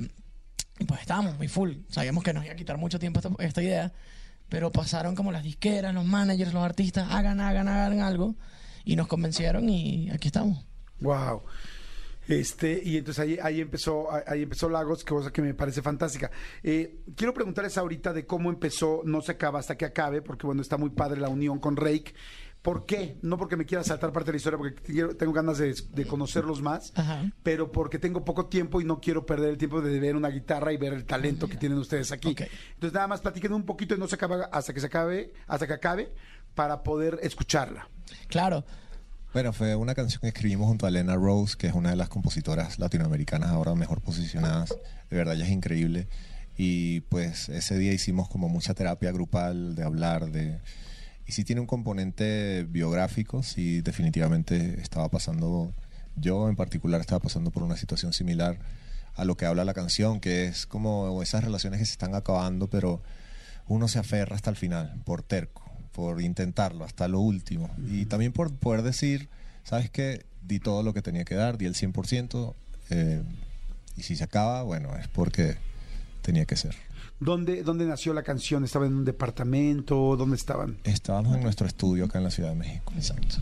pues 0.88 1.01
estábamos 1.01 1.38
muy 1.38 1.49
full. 1.49 1.73
Sabíamos 1.89 2.23
que 2.23 2.31
nos 2.31 2.45
iba 2.45 2.53
a 2.53 2.55
quitar 2.55 2.77
mucho 2.77 2.99
tiempo 2.99 3.19
esta, 3.19 3.31
esta 3.39 3.61
idea. 3.61 3.91
Pero 4.47 4.71
pasaron 4.71 5.13
como 5.13 5.33
las 5.33 5.43
disqueras, 5.43 5.93
los 5.93 6.05
managers, 6.05 6.53
los 6.53 6.63
artistas, 6.63 7.09
hagan, 7.11 7.41
hagan, 7.41 7.67
hagan 7.67 7.99
algo. 7.99 8.35
Y 8.86 8.95
nos 8.95 9.07
convencieron 9.07 9.69
y 9.69 10.09
aquí 10.12 10.27
estamos. 10.29 10.65
Wow. 11.01 11.43
Este, 12.27 12.79
y 12.83 12.98
entonces 12.98 13.24
ahí, 13.24 13.39
ahí 13.41 13.59
empezó, 13.59 14.07
ahí- 14.12 14.43
empezó 14.43 14.69
Lagos, 14.69 15.03
cosa 15.03 15.31
que 15.31 15.41
me 15.41 15.55
parece 15.55 15.81
fantástica. 15.81 16.29
Eh, 16.62 17.00
quiero 17.15 17.33
preguntarles 17.33 17.75
ahorita 17.77 18.13
de 18.13 18.27
cómo 18.27 18.50
empezó, 18.51 19.01
no 19.03 19.21
se 19.21 19.31
acaba 19.31 19.57
hasta 19.59 19.75
que 19.77 19.86
acabe, 19.86 20.21
porque 20.21 20.45
bueno, 20.45 20.62
está 20.62 20.77
muy 20.77 20.91
padre 20.91 21.19
la 21.19 21.29
unión 21.29 21.57
con 21.59 21.75
Rake. 21.75 22.13
¿Por 22.62 22.86
qué? 22.86 23.17
No 23.24 23.38
porque 23.38 23.55
me 23.55 23.65
quiera 23.65 23.83
saltar 23.86 24.12
parte 24.12 24.27
de 24.27 24.33
la 24.33 24.38
historia, 24.38 24.57
porque 24.59 24.75
quiero- 24.83 25.15
tengo 25.15 25.31
ganas 25.33 25.57
de, 25.57 25.74
de 25.91 26.05
conocerlos 26.05 26.62
más, 26.62 26.91
Ajá. 26.95 27.31
pero 27.41 27.71
porque 27.71 27.98
tengo 27.98 28.24
poco 28.25 28.45
tiempo 28.48 28.79
y 28.79 28.83
no 28.83 29.00
quiero 29.00 29.25
perder 29.25 29.51
el 29.51 29.57
tiempo 29.57 29.81
de 29.81 29.98
ver 30.00 30.15
una 30.15 30.27
guitarra 30.29 30.71
y 30.74 30.77
ver 30.77 30.93
el 30.93 31.05
talento 31.05 31.48
que 31.48 31.55
tienen 31.55 31.77
ustedes 31.79 32.12
aquí. 32.12 32.36
Entonces 32.74 32.93
nada 32.93 33.07
más 33.07 33.21
platiquen 33.21 33.53
un 33.53 33.63
poquito 33.63 33.95
y 33.95 33.98
no 33.98 34.07
se 34.07 34.15
acaba 34.15 34.50
hasta 34.51 34.71
que 34.74 34.81
se 34.81 34.88
acabe, 34.88 35.33
hasta 35.48 35.65
que 35.65 35.74
acabe, 35.74 36.12
para 36.53 36.83
poder 36.83 37.17
escucharla. 37.24 37.88
Claro. 38.27 38.63
Bueno, 39.31 39.53
fue 39.53 39.75
una 39.75 39.93
canción 39.93 40.21
que 40.21 40.27
escribimos 40.27 40.67
junto 40.67 40.85
a 40.85 40.89
Elena 40.89 41.15
Rose, 41.15 41.55
que 41.55 41.67
es 41.67 41.73
una 41.73 41.91
de 41.91 41.95
las 41.95 42.09
compositoras 42.09 42.79
latinoamericanas 42.79 43.51
ahora 43.51 43.75
mejor 43.75 44.01
posicionadas. 44.01 44.69
De 45.09 45.17
verdad, 45.17 45.35
ella 45.35 45.45
es 45.45 45.51
increíble. 45.51 46.07
Y 46.57 47.01
pues 47.01 47.47
ese 47.49 47.77
día 47.77 47.93
hicimos 47.93 48.27
como 48.27 48.49
mucha 48.49 48.73
terapia 48.73 49.11
grupal 49.11 49.75
de 49.75 49.83
hablar 49.83 50.31
de... 50.31 50.59
Y 51.25 51.31
sí 51.31 51.43
tiene 51.43 51.61
un 51.61 51.67
componente 51.67 52.65
biográfico, 52.67 53.43
sí 53.43 53.81
definitivamente 53.81 54.81
estaba 54.81 55.09
pasando, 55.09 55.71
yo 56.15 56.49
en 56.49 56.55
particular 56.55 56.99
estaba 56.99 57.19
pasando 57.19 57.51
por 57.51 57.61
una 57.61 57.77
situación 57.77 58.13
similar 58.13 58.57
a 59.15 59.25
lo 59.25 59.37
que 59.37 59.45
habla 59.45 59.63
la 59.63 59.75
canción, 59.75 60.19
que 60.19 60.47
es 60.47 60.65
como 60.65 61.21
esas 61.21 61.43
relaciones 61.43 61.79
que 61.79 61.85
se 61.85 61.91
están 61.91 62.15
acabando, 62.15 62.67
pero 62.67 63.03
uno 63.67 63.87
se 63.87 63.99
aferra 63.99 64.35
hasta 64.35 64.49
el 64.49 64.55
final, 64.55 64.99
por 65.05 65.21
terco, 65.21 65.68
por 65.99 66.21
intentarlo 66.21 66.85
hasta 66.85 67.09
lo 67.09 67.19
último. 67.19 67.69
Y 67.89 68.05
también 68.05 68.31
por 68.31 68.53
poder 68.53 68.83
decir, 68.83 69.27
¿sabes 69.65 69.89
qué? 69.89 70.23
di 70.41 70.59
todo 70.59 70.81
lo 70.81 70.93
que 70.93 71.01
tenía 71.01 71.25
que 71.25 71.35
dar, 71.35 71.57
di 71.57 71.65
el 71.65 71.75
100%, 71.75 72.55
eh, 72.89 73.21
y 73.97 74.03
si 74.03 74.15
se 74.15 74.23
acaba, 74.23 74.63
bueno, 74.63 74.95
es 74.95 75.09
porque 75.09 75.57
tenía 76.21 76.45
que 76.45 76.55
ser. 76.55 76.73
¿Dónde, 77.19 77.63
¿Dónde 77.63 77.85
nació 77.85 78.13
la 78.13 78.23
canción? 78.23 78.63
¿Estaba 78.63 78.85
en 78.85 78.95
un 78.95 79.03
departamento? 79.03 80.15
¿Dónde 80.15 80.37
estaban? 80.37 80.77
Estábamos 80.85 81.35
en 81.35 81.43
nuestro 81.43 81.67
estudio 81.67 82.05
acá 82.05 82.19
en 82.19 82.23
la 82.23 82.31
Ciudad 82.31 82.51
de 82.51 82.55
México. 82.55 82.93
Exacto. 82.95 83.35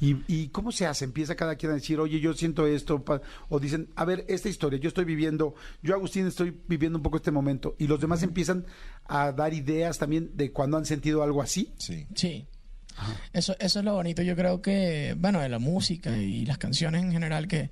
¿Y, 0.00 0.16
y 0.28 0.48
cómo 0.48 0.70
se 0.72 0.86
hace? 0.86 1.04
¿Empieza 1.04 1.34
cada 1.34 1.56
quien 1.56 1.72
a 1.72 1.74
decir, 1.74 1.98
oye, 1.98 2.20
yo 2.20 2.32
siento 2.34 2.66
esto? 2.66 3.04
pa- 3.04 3.20
O 3.48 3.58
dicen, 3.58 3.88
a 3.96 4.04
ver, 4.04 4.24
esta 4.28 4.48
historia, 4.48 4.78
yo 4.78 4.88
estoy 4.88 5.04
viviendo, 5.04 5.54
yo 5.82 5.94
Agustín 5.94 6.26
estoy 6.26 6.56
viviendo 6.68 6.98
un 6.98 7.02
poco 7.02 7.16
este 7.16 7.30
momento. 7.32 7.74
Y 7.78 7.86
los 7.88 8.00
demás 8.00 8.22
empiezan 8.22 8.64
a 9.06 9.32
dar 9.32 9.54
ideas 9.54 9.98
también 9.98 10.30
de 10.36 10.52
cuando 10.52 10.76
han 10.76 10.86
sentido 10.86 11.22
algo 11.22 11.42
así. 11.42 11.72
Sí. 11.78 12.06
Sí. 12.14 12.46
Eso, 13.32 13.54
eso 13.60 13.78
es 13.78 13.84
lo 13.84 13.94
bonito, 13.94 14.22
yo 14.22 14.34
creo 14.34 14.60
que, 14.60 15.14
bueno, 15.18 15.40
de 15.40 15.48
la 15.48 15.58
música 15.60 16.16
y 16.16 16.44
las 16.46 16.58
canciones 16.58 17.02
en 17.04 17.12
general, 17.12 17.46
que, 17.46 17.70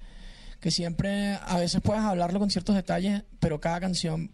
que 0.61 0.71
siempre 0.71 1.35
a 1.35 1.59
veces 1.59 1.81
puedes 1.81 2.03
hablarlo 2.05 2.39
con 2.39 2.49
ciertos 2.51 2.77
detalles, 2.77 3.25
pero 3.41 3.61
cada 3.61 3.81
canción, 3.81 4.31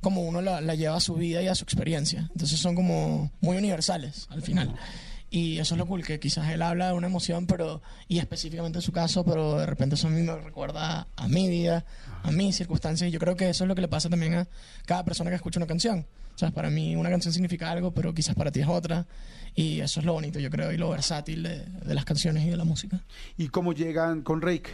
como 0.00 0.22
uno 0.22 0.40
la, 0.40 0.60
la 0.60 0.76
lleva 0.76 0.96
a 0.96 1.00
su 1.00 1.14
vida 1.14 1.42
y 1.42 1.48
a 1.48 1.56
su 1.56 1.64
experiencia. 1.64 2.28
Entonces 2.32 2.60
son 2.60 2.76
como 2.76 3.32
muy 3.40 3.56
universales 3.56 4.26
al 4.30 4.42
final. 4.42 4.76
Y 5.30 5.58
eso 5.58 5.74
es 5.74 5.78
lo 5.78 5.86
cool, 5.86 6.02
que 6.04 6.18
quizás 6.18 6.48
él 6.50 6.62
habla 6.62 6.86
de 6.88 6.92
una 6.94 7.06
emoción, 7.06 7.46
pero 7.46 7.82
y 8.08 8.18
específicamente 8.18 8.78
en 8.78 8.82
su 8.82 8.92
caso, 8.92 9.24
pero 9.24 9.58
de 9.58 9.66
repente 9.66 9.94
eso 9.94 10.06
a 10.08 10.10
mí 10.10 10.22
me 10.22 10.34
recuerda 10.36 11.06
a 11.16 11.28
mi 11.28 11.48
vida, 11.48 11.84
a 12.22 12.30
mis 12.30 12.56
circunstancias. 12.56 13.08
Y 13.08 13.12
yo 13.12 13.18
creo 13.18 13.36
que 13.36 13.50
eso 13.50 13.64
es 13.64 13.68
lo 13.68 13.74
que 13.74 13.82
le 13.82 13.88
pasa 13.88 14.08
también 14.08 14.34
a 14.34 14.48
cada 14.86 15.04
persona 15.04 15.28
que 15.30 15.36
escucha 15.36 15.58
una 15.58 15.66
canción. 15.66 16.06
O 16.34 16.38
sea, 16.38 16.50
para 16.50 16.70
mí 16.70 16.96
una 16.96 17.10
canción 17.10 17.34
significa 17.34 17.70
algo, 17.70 17.92
pero 17.92 18.14
quizás 18.14 18.34
para 18.36 18.50
ti 18.50 18.60
es 18.60 18.68
otra. 18.68 19.06
Y 19.54 19.80
eso 19.80 20.00
es 20.00 20.06
lo 20.06 20.12
bonito, 20.14 20.38
yo 20.38 20.48
creo, 20.50 20.72
y 20.72 20.76
lo 20.78 20.88
versátil 20.88 21.42
de, 21.42 21.64
de 21.64 21.94
las 21.94 22.04
canciones 22.04 22.44
y 22.46 22.48
de 22.50 22.56
la 22.56 22.64
música. 22.64 23.02
¿Y 23.36 23.48
cómo 23.48 23.72
llegan 23.72 24.22
con 24.22 24.40
Rake? 24.40 24.70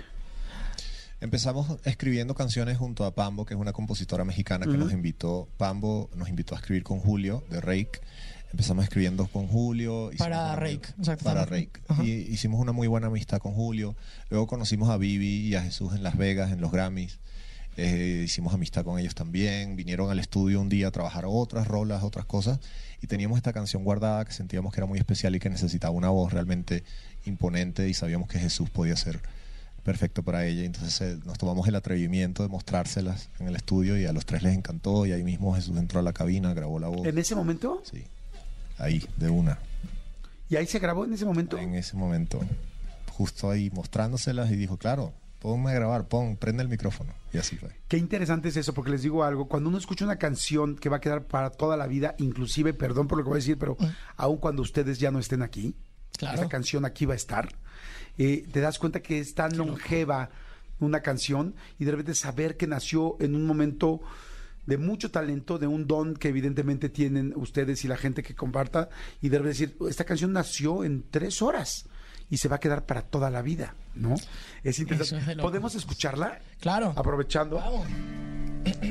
Empezamos 1.21 1.79
escribiendo 1.85 2.35
canciones 2.35 2.77
junto 2.77 3.05
a 3.05 3.15
Pambo, 3.15 3.47
que 3.47 3.55
es 3.55 3.61
una 3.61 3.73
compositora 3.73 4.25
mexicana 4.25 4.67
que 4.67 4.73
Ujú. 4.73 4.81
nos 4.81 4.93
invitó. 4.93 5.49
Pambo 5.57 6.11
nos 6.15 6.29
invitó 6.29 6.55
a 6.55 6.59
escribir 6.59 6.83
con 6.83 6.99
Julio 7.01 7.45
de 7.51 7.61
Rake. 7.61 8.01
Empezamos 8.55 8.85
escribiendo 8.85 9.27
con 9.27 9.49
Julio. 9.49 10.13
hicimos 10.13 10.29
Para 10.29 10.55
Rake, 10.55 10.89
exacto. 10.97 11.25
Para 11.25 11.45
Rake. 11.45 11.73
Ajá. 11.89 12.05
Y 12.05 12.11
hicimos 12.11 12.61
una 12.61 12.71
muy 12.71 12.87
buena 12.87 13.09
amistad 13.09 13.39
con 13.39 13.53
Julio. 13.53 13.97
Luego 14.31 14.47
conocimos 14.47 14.91
a 14.91 14.97
Vivi 14.97 15.41
y 15.41 15.57
a 15.57 15.63
Jesús 15.63 15.93
en 15.93 16.05
Las 16.05 16.17
Vegas, 16.17 16.53
en 16.53 16.61
los 16.61 16.71
Grammys. 16.71 17.19
Eh, 17.77 18.23
hicimos 18.25 18.55
amistad 18.55 18.85
con 18.85 19.01
ellos 19.01 19.17
también. 19.17 19.75
Vinieron 19.75 20.09
al 20.09 20.21
estudio 20.21 20.61
un 20.61 20.69
día 20.69 20.87
a 20.87 20.91
trabajar 20.93 21.25
otras 21.27 21.67
rolas, 21.67 22.05
otras 22.05 22.27
cosas. 22.27 22.61
Y 23.03 23.09
teníamos 23.09 23.39
esta 23.39 23.53
canción 23.53 23.83
guardada 23.83 24.25
que 24.25 24.33
sentíamos 24.33 24.73
que 24.73 24.79
era 24.79 24.87
muy 24.87 25.01
especial 25.01 25.35
y 25.35 25.41
que 25.41 25.51
necesitaba 25.51 25.93
una 25.93 26.11
voz 26.11 26.33
realmente 26.33 26.85
imponente. 27.25 27.89
Y 27.89 27.95
sabíamos 27.95 28.29
que 28.29 28.39
Jesús 28.39 28.71
podía 28.71 28.95
ser 28.95 29.21
perfecto 29.83 30.23
para 30.23 30.47
ella. 30.47 30.63
Entonces 30.63 31.01
eh, 31.01 31.19
nos 31.27 31.39
tomamos 31.39 31.67
el 31.67 31.75
atrevimiento 31.75 32.45
de 32.45 32.51
mostrárselas 32.51 33.31
en 33.41 33.49
el 33.49 33.57
estudio 33.57 33.99
y 33.99 34.07
a 34.07 34.13
los 34.13 34.25
tres 34.25 34.45
les 34.45 34.57
encantó. 34.57 35.07
Y 35.07 35.11
ahí 35.11 35.25
mismo 35.25 35.57
Jesús 35.57 35.77
entró 35.77 35.99
a 35.99 36.05
la 36.05 36.13
cabina, 36.13 36.55
grabó 36.55 36.79
la 36.79 36.87
voz. 36.87 37.05
¿En 37.05 37.19
ese 37.19 37.35
momento? 37.35 37.83
Sí, 37.83 38.05
ahí, 38.79 39.05
de 39.17 39.31
una. 39.31 39.59
¿Y 40.49 40.57
ahí 40.57 40.67
se 40.67 40.79
grabó 40.79 41.05
en 41.05 41.15
ese 41.15 41.25
momento? 41.25 41.59
En 41.59 41.75
ese 41.75 41.97
momento, 41.97 42.41
justo 43.13 43.51
ahí 43.51 43.71
mostrándoselas 43.71 44.51
y 44.51 44.57
dijo, 44.57 44.77
claro, 44.77 45.13
ponme 45.41 45.71
a 45.71 45.75
grabar, 45.75 46.07
pon, 46.09 46.37
prende 46.37 46.63
el 46.63 46.69
micrófono. 46.69 47.13
Y 47.33 47.39
así 47.39 47.57
fue. 47.57 47.71
Qué 47.89 47.97
interesante 47.99 48.49
es 48.49 48.57
eso, 48.57 48.73
porque 48.75 48.91
les 48.93 49.03
digo 49.03 49.25
algo, 49.25 49.47
cuando 49.49 49.69
uno 49.69 49.79
escucha 49.79 50.05
una 50.05 50.17
canción 50.17 50.77
que 50.77 50.89
va 50.89 50.99
a 50.99 51.01
quedar 51.01 51.25
para 51.25 51.51
toda 51.51 51.77
la 51.77 51.87
vida, 51.87 52.15
inclusive, 52.19 52.73
perdón 52.75 53.09
por 53.09 53.19
lo 53.19 53.25
que 53.25 53.29
voy 53.31 53.37
a 53.37 53.41
decir, 53.41 53.59
pero 53.59 53.77
aun 54.17 54.37
cuando 54.39 54.63
ustedes 54.63 54.99
ya 54.99 55.11
no 55.11 55.19
estén 55.19 55.43
aquí, 55.43 55.75
Claro. 56.17 56.37
esa 56.41 56.49
canción 56.49 56.85
aquí 56.85 57.07
va 57.07 57.15
a 57.15 57.17
estar, 57.17 57.49
eh, 58.19 58.47
te 58.53 58.61
das 58.61 58.79
cuenta 58.79 59.01
que 59.01 59.19
es 59.19 59.35
tan 59.35 59.57
longeva 59.57 60.31
una 60.79 61.01
canción 61.01 61.55
y 61.79 61.85
de 61.85 61.91
repente 61.91 62.15
saber 62.15 62.57
que 62.57 62.67
nació 62.69 63.17
en 63.21 63.35
un 63.35 63.47
momento 63.47 64.01
de 64.67 64.79
mucho 64.79 65.11
talento, 65.11 65.59
de 65.59 65.67
un 65.67 65.87
don 65.87 66.15
que 66.15 66.29
evidentemente 66.29 66.89
tienen 66.89 67.33
ustedes 67.37 67.85
y 67.85 67.89
la 67.89 67.97
gente 67.97 68.23
que 68.23 68.35
comparta, 68.35 68.89
y 69.21 69.29
de 69.29 69.39
repente 69.39 69.59
decir, 69.59 69.77
esta 69.89 70.05
canción 70.05 70.33
nació 70.33 70.85
en 70.85 71.05
tres 71.11 71.43
horas 71.43 71.87
y 72.31 72.39
se 72.39 72.49
va 72.49 72.57
a 72.57 72.61
quedar 72.61 72.87
para 72.87 73.03
toda 73.03 73.31
la 73.31 73.43
vida, 73.43 73.75
¿no? 73.95 74.15
Es 74.63 74.79
interesante. 74.79 75.33
Es. 75.33 75.39
¿Podemos 75.39 75.75
escucharla? 75.75 76.41
Claro. 76.61 76.93
Aprovechando. 76.97 77.57
Vamos. 77.57 77.87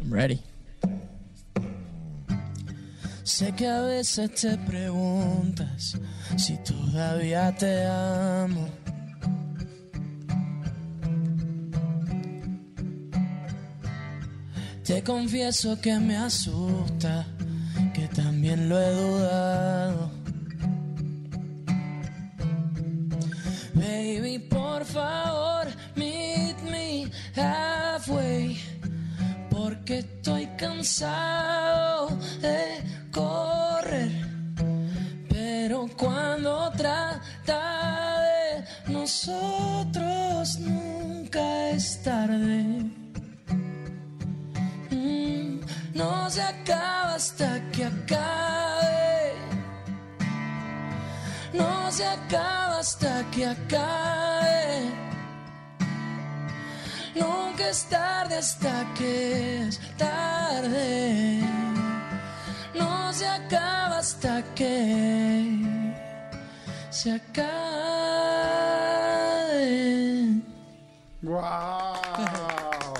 I'm 0.00 0.12
ready. 0.12 0.42
Sé 3.22 3.52
que 3.54 3.66
a 3.66 3.82
veces 3.82 4.34
te 4.34 4.58
preguntas 4.58 5.96
si 6.36 6.58
todavía 6.58 7.54
te 7.54 7.84
amo. 7.86 8.68
Te 14.90 15.04
confieso 15.04 15.80
que 15.80 16.00
me 16.00 16.16
asusta, 16.16 17.24
que 17.94 18.08
también 18.08 18.68
lo 18.68 18.76
he 18.76 18.90
dudado. 18.90 20.10
Baby, 23.72 24.40
por 24.50 24.84
favor, 24.84 25.68
meet 25.94 26.56
me 26.68 27.08
halfway. 27.36 28.58
Porque 29.48 29.98
estoy 30.00 30.48
cansado 30.58 32.08
de 32.42 32.82
correr. 33.12 34.10
Pero 35.28 35.86
cuando 35.96 36.68
trata 36.72 38.18
de 38.22 38.92
nosotros, 38.92 40.58
nunca 40.58 41.70
es 41.70 42.02
tarde. 42.02 42.99
Hasta 47.20 47.60
que 47.70 47.84
acabe. 47.84 49.34
No 51.52 51.92
se 51.92 52.06
acaba 52.06 52.78
hasta 52.78 53.30
que 53.30 53.44
acabe. 53.44 54.90
Nunca 57.14 57.68
es 57.68 57.84
tarde 57.90 58.36
hasta 58.38 58.86
que 58.96 59.66
es 59.66 59.78
tarde. 59.98 61.42
No 62.74 63.12
se 63.12 63.26
acaba 63.28 63.98
hasta 63.98 64.42
que 64.54 64.72
se 66.88 67.12
acabe. 67.12 67.50
¡Wow! 71.20 72.94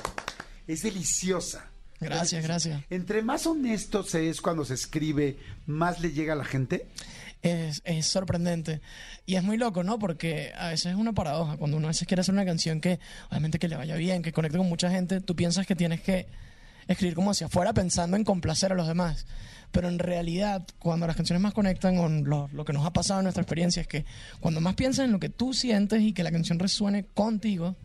es 0.67 0.83
deliciosa. 0.83 1.70
Gracias, 2.01 2.43
gracias. 2.43 2.83
Entre 2.89 3.23
más 3.23 3.47
honesto 3.47 4.03
se 4.03 4.31
es 4.31 4.41
cuando 4.41 4.65
se 4.65 4.75
escribe, 4.75 5.39
más 5.67 6.01
le 6.01 6.13
llega 6.13 6.33
a 6.33 6.37
la 6.37 6.45
gente. 6.45 6.87
Es, 7.43 7.83
es 7.85 8.07
sorprendente. 8.07 8.81
Y 9.27 9.37
es 9.37 9.43
muy 9.43 9.57
loco, 9.57 9.83
¿no? 9.83 9.99
Porque 9.99 10.53
a 10.59 10.69
veces 10.69 10.93
es 10.93 10.95
una 10.99 11.13
paradoja. 11.13 11.57
Cuando 11.57 11.77
uno 11.77 11.87
a 11.87 11.91
veces 11.91 12.09
quiere 12.09 12.23
hacer 12.23 12.35
una 12.35 12.45
canción 12.45 12.81
que, 12.81 12.99
obviamente, 13.29 13.59
que 13.59 13.69
le 13.69 13.77
vaya 13.77 13.97
bien, 13.97 14.23
que 14.23 14.33
conecte 14.33 14.59
con 14.59 14.69
mucha 14.69 14.91
gente, 14.91 15.21
tú 15.21 15.37
piensas 15.37 15.67
que 15.67 15.77
tienes 15.77 16.01
que 16.01 16.27
escribir 16.89 17.15
como 17.15 17.31
hacia 17.31 17.47
afuera 17.47 17.73
pensando 17.73 18.17
en 18.17 18.25
complacer 18.25 18.73
a 18.73 18.75
los 18.75 18.89
demás. 18.89 19.27
Pero 19.71 19.89
en 19.89 19.99
realidad, 19.99 20.67
cuando 20.79 21.07
las 21.07 21.17
canciones 21.17 21.43
más 21.43 21.55
conectan 21.55 21.97
con 21.97 22.25
lo, 22.25 22.49
lo 22.53 22.65
que 22.65 22.73
nos 22.73 22.85
ha 22.85 22.93
pasado 22.93 23.21
en 23.21 23.25
nuestra 23.25 23.43
experiencia, 23.43 23.83
es 23.83 23.89
que 23.89 24.05
cuando 24.41 24.61
más 24.61 24.75
piensas 24.75 25.05
en 25.05 25.13
lo 25.13 25.21
que 25.21 25.29
tú 25.29 25.53
sientes 25.53 26.01
y 26.03 26.13
que 26.13 26.25
la 26.25 26.33
canción 26.33 26.59
resuene 26.59 27.05
contigo, 27.05 27.77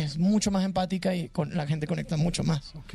es 0.00 0.18
mucho 0.18 0.50
más 0.50 0.64
empática 0.64 1.14
y 1.14 1.28
con, 1.28 1.54
la 1.54 1.66
gente 1.66 1.86
conecta 1.86 2.16
mucho 2.16 2.44
más. 2.44 2.74
Ok. 2.74 2.94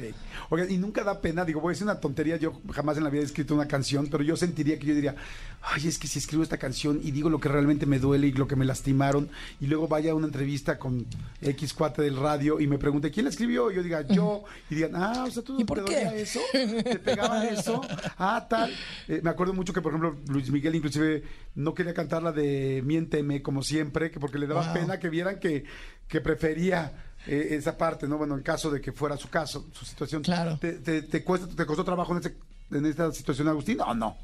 Oigan, 0.49 0.71
y 0.71 0.77
nunca 0.77 1.03
da 1.03 1.21
pena, 1.21 1.45
digo, 1.45 1.61
voy 1.61 1.71
a 1.71 1.73
decir 1.73 1.85
una 1.85 1.99
tontería, 1.99 2.37
yo 2.37 2.61
jamás 2.71 2.97
en 2.97 3.03
la 3.03 3.09
vida 3.09 3.21
he 3.21 3.25
escrito 3.25 3.53
una 3.55 3.67
canción, 3.67 4.07
pero 4.11 4.23
yo 4.23 4.35
sentiría 4.37 4.77
que 4.79 4.85
yo 4.87 4.95
diría, 4.95 5.15
ay, 5.61 5.87
es 5.87 5.97
que 5.97 6.07
si 6.07 6.19
escribo 6.19 6.43
esta 6.43 6.57
canción 6.57 6.99
y 7.03 7.11
digo 7.11 7.29
lo 7.29 7.39
que 7.39 7.49
realmente 7.49 7.85
me 7.85 7.99
duele 7.99 8.27
y 8.27 8.31
lo 8.33 8.47
que 8.47 8.55
me 8.55 8.65
lastimaron, 8.65 9.29
y 9.59 9.67
luego 9.67 9.87
vaya 9.87 10.11
a 10.11 10.15
una 10.15 10.27
entrevista 10.27 10.77
con 10.79 11.05
X 11.41 11.73
cuate 11.73 12.01
del 12.01 12.17
radio 12.17 12.59
y 12.59 12.67
me 12.67 12.77
pregunte, 12.77 13.11
¿quién 13.11 13.25
la 13.25 13.29
escribió? 13.31 13.71
Y 13.71 13.75
yo 13.75 13.83
diga, 13.83 14.01
yo, 14.07 14.43
y 14.69 14.75
digan, 14.75 14.91
ah, 14.95 15.25
o 15.27 15.31
sea, 15.31 15.43
tú 15.43 15.59
¿Y 15.59 15.63
por 15.63 15.79
te 15.83 15.91
qué? 15.93 16.05
dolía 16.05 16.15
eso, 16.15 16.39
te 16.51 16.99
pegaba 16.99 17.45
eso, 17.45 17.81
ah, 18.17 18.45
tal. 18.49 18.71
Eh, 19.07 19.19
me 19.23 19.29
acuerdo 19.29 19.53
mucho 19.53 19.73
que, 19.73 19.81
por 19.81 19.91
ejemplo, 19.91 20.17
Luis 20.27 20.49
Miguel 20.51 20.75
inclusive 20.75 21.23
no 21.55 21.73
quería 21.73 21.93
cantar 21.93 22.23
la 22.23 22.31
de 22.31 22.81
Miénteme, 22.85 23.41
como 23.41 23.63
siempre, 23.63 24.11
que 24.11 24.19
porque 24.19 24.37
le 24.39 24.47
daba 24.47 24.63
Wow. 24.63 24.73
pena 24.73 24.99
que 24.99 25.09
vieran 25.09 25.39
que, 25.39 25.65
que 26.07 26.21
prefería 26.21 26.92
eh, 27.27 27.47
esa 27.51 27.77
parte, 27.77 28.07
¿no? 28.07 28.17
Bueno, 28.17 28.35
en 28.35 28.43
caso 28.43 28.69
de 28.71 28.81
que 28.81 28.91
fuera 28.91 29.17
su 29.17 29.29
caso, 29.29 29.67
su 29.73 29.85
situación. 29.85 30.21
Claro. 30.23 30.57
¿Te, 30.59 30.73
te, 30.73 31.01
te 31.03 31.23
cuesta, 31.23 31.47
te 31.47 31.65
costó 31.65 31.83
trabajo 31.83 32.13
en, 32.13 32.19
ese- 32.19 32.35
en 32.71 32.85
esta 32.85 33.11
situación, 33.11 33.47
Agustín? 33.47 33.77
No, 33.77 33.93
no. 33.93 34.17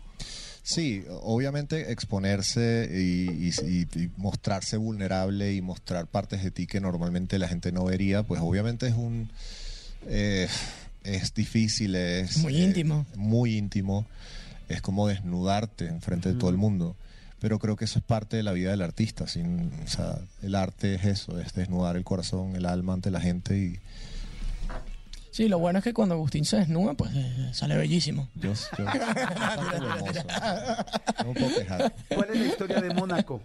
Sí, 0.62 1.04
obviamente 1.22 1.92
exponerse 1.92 2.90
y, 2.94 3.48
y- 3.48 3.52
y- 3.66 4.00
y 4.00 4.12
mostrarse 4.18 4.78
vulnerable 4.78 5.54
y 5.54 5.62
mostrar 5.62 6.08
partes 6.08 6.44
de 6.44 6.52
ti 6.52 6.68
que 6.68 6.80
normalmente 6.82 7.40
la 7.40 7.48
gente 7.48 7.72
no 7.72 7.86
vería, 7.86 8.24
pues 8.24 8.42
obviamente 8.42 8.88
es 8.88 8.94
un... 8.94 9.32
eh, 10.06 10.48
es 11.04 11.34
difícil, 11.34 11.96
es... 11.96 12.38
Muy 12.38 12.56
eh, 12.58 12.64
íntimo. 12.66 13.06
muy 13.16 13.58
íntimo. 13.58 14.06
Es 14.68 14.82
como 14.82 15.08
desnudarte 15.08 15.88
enfrente 15.88 16.30
de 16.34 16.36
todo 16.38 16.50
el 16.52 16.58
mundo. 16.58 16.96
Pero 17.40 17.60
creo 17.60 17.76
que 17.76 17.86
eso 17.86 18.00
es 18.00 18.06
parte 18.06 18.38
de 18.38 18.44
la 18.44 18.52
vida 18.52 18.72
del 18.72 18.82
artista. 18.82 19.28
Sin, 19.28 19.72
o 19.84 19.88
sea, 19.88 20.18
el 20.42 20.56
arte 20.56 20.96
es 20.96 21.06
eso, 21.06 21.40
es 21.40 21.54
desnudar 21.54 21.96
el 21.98 22.04
corazón, 22.04 22.56
el 22.56 22.66
alma 22.66 22.94
ante 22.94 23.12
la 23.12 23.22
gente 23.22 23.58
y 23.58 23.80
Sí, 25.32 25.48
lo 25.48 25.60
bueno 25.60 25.78
es 25.80 25.84
que 25.86 25.94
cuando 25.94 26.16
Agustín 26.16 26.44
se 26.44 26.58
desnuda, 26.58 26.96
pues 26.96 27.12
eh, 27.14 27.50
sale 27.54 27.78
bellísimo. 27.78 28.28
yo, 28.36 28.52
yo. 28.78 28.86
No 31.26 31.34
puedo 31.34 31.56
quejar. 31.58 31.94
¿Cuál 32.14 32.30
es 32.34 32.40
la 32.40 32.46
historia 32.46 32.82
de 32.82 32.94
Mónaco? 32.94 33.42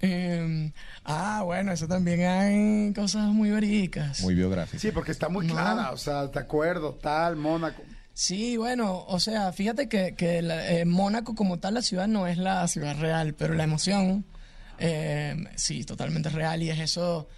Eh, 0.00 0.72
ah, 1.04 1.42
bueno, 1.44 1.72
eso 1.72 1.88
también 1.88 2.20
hay 2.20 2.92
cosas 2.92 3.28
muy 3.30 3.50
verídicas. 3.50 4.20
Muy 4.20 4.34
biográfico. 4.34 4.80
Sí, 4.80 4.90
porque 4.92 5.12
está 5.12 5.28
muy 5.28 5.46
No. 5.46 5.54
clara, 5.54 5.92
o 5.92 5.96
sea, 5.96 6.30
te 6.30 6.38
acuerdo, 6.38 6.94
tal, 6.94 7.36
Mónaco. 7.36 7.82
Sí, 8.20 8.56
bueno, 8.56 9.04
o 9.06 9.20
sea, 9.20 9.52
fíjate 9.52 9.88
que, 9.88 10.16
que 10.16 10.42
la- 10.42 10.72
eh, 10.72 10.84
Mónaco 10.84 11.36
como 11.36 11.60
tal, 11.60 11.74
la 11.74 11.82
ciudad 11.82 12.08
no 12.08 12.26
es 12.26 12.36
la 12.36 12.66
ciudad 12.66 12.98
real, 12.98 13.34
pero 13.34 13.54
la 13.54 13.62
emoción, 13.62 14.24
eh, 14.80 15.36
sí, 15.54 15.84
totalmente 15.84 16.28
real. 16.28 16.60
Y 16.60 16.68
es 16.70 16.80
eso, 16.80 17.28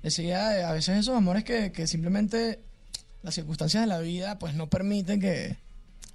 decía, 0.00 0.56
eh, 0.56 0.62
a 0.62 0.70
veces 0.70 0.96
esos 0.96 1.16
amores 1.16 1.42
que, 1.42 1.72
que 1.72 1.88
simplemente 1.88 2.60
las 3.24 3.34
circunstancias 3.34 3.82
de 3.82 3.88
la 3.88 3.98
vida 3.98 4.38
pues 4.38 4.54
no 4.54 4.70
permiten 4.70 5.20
que, 5.20 5.56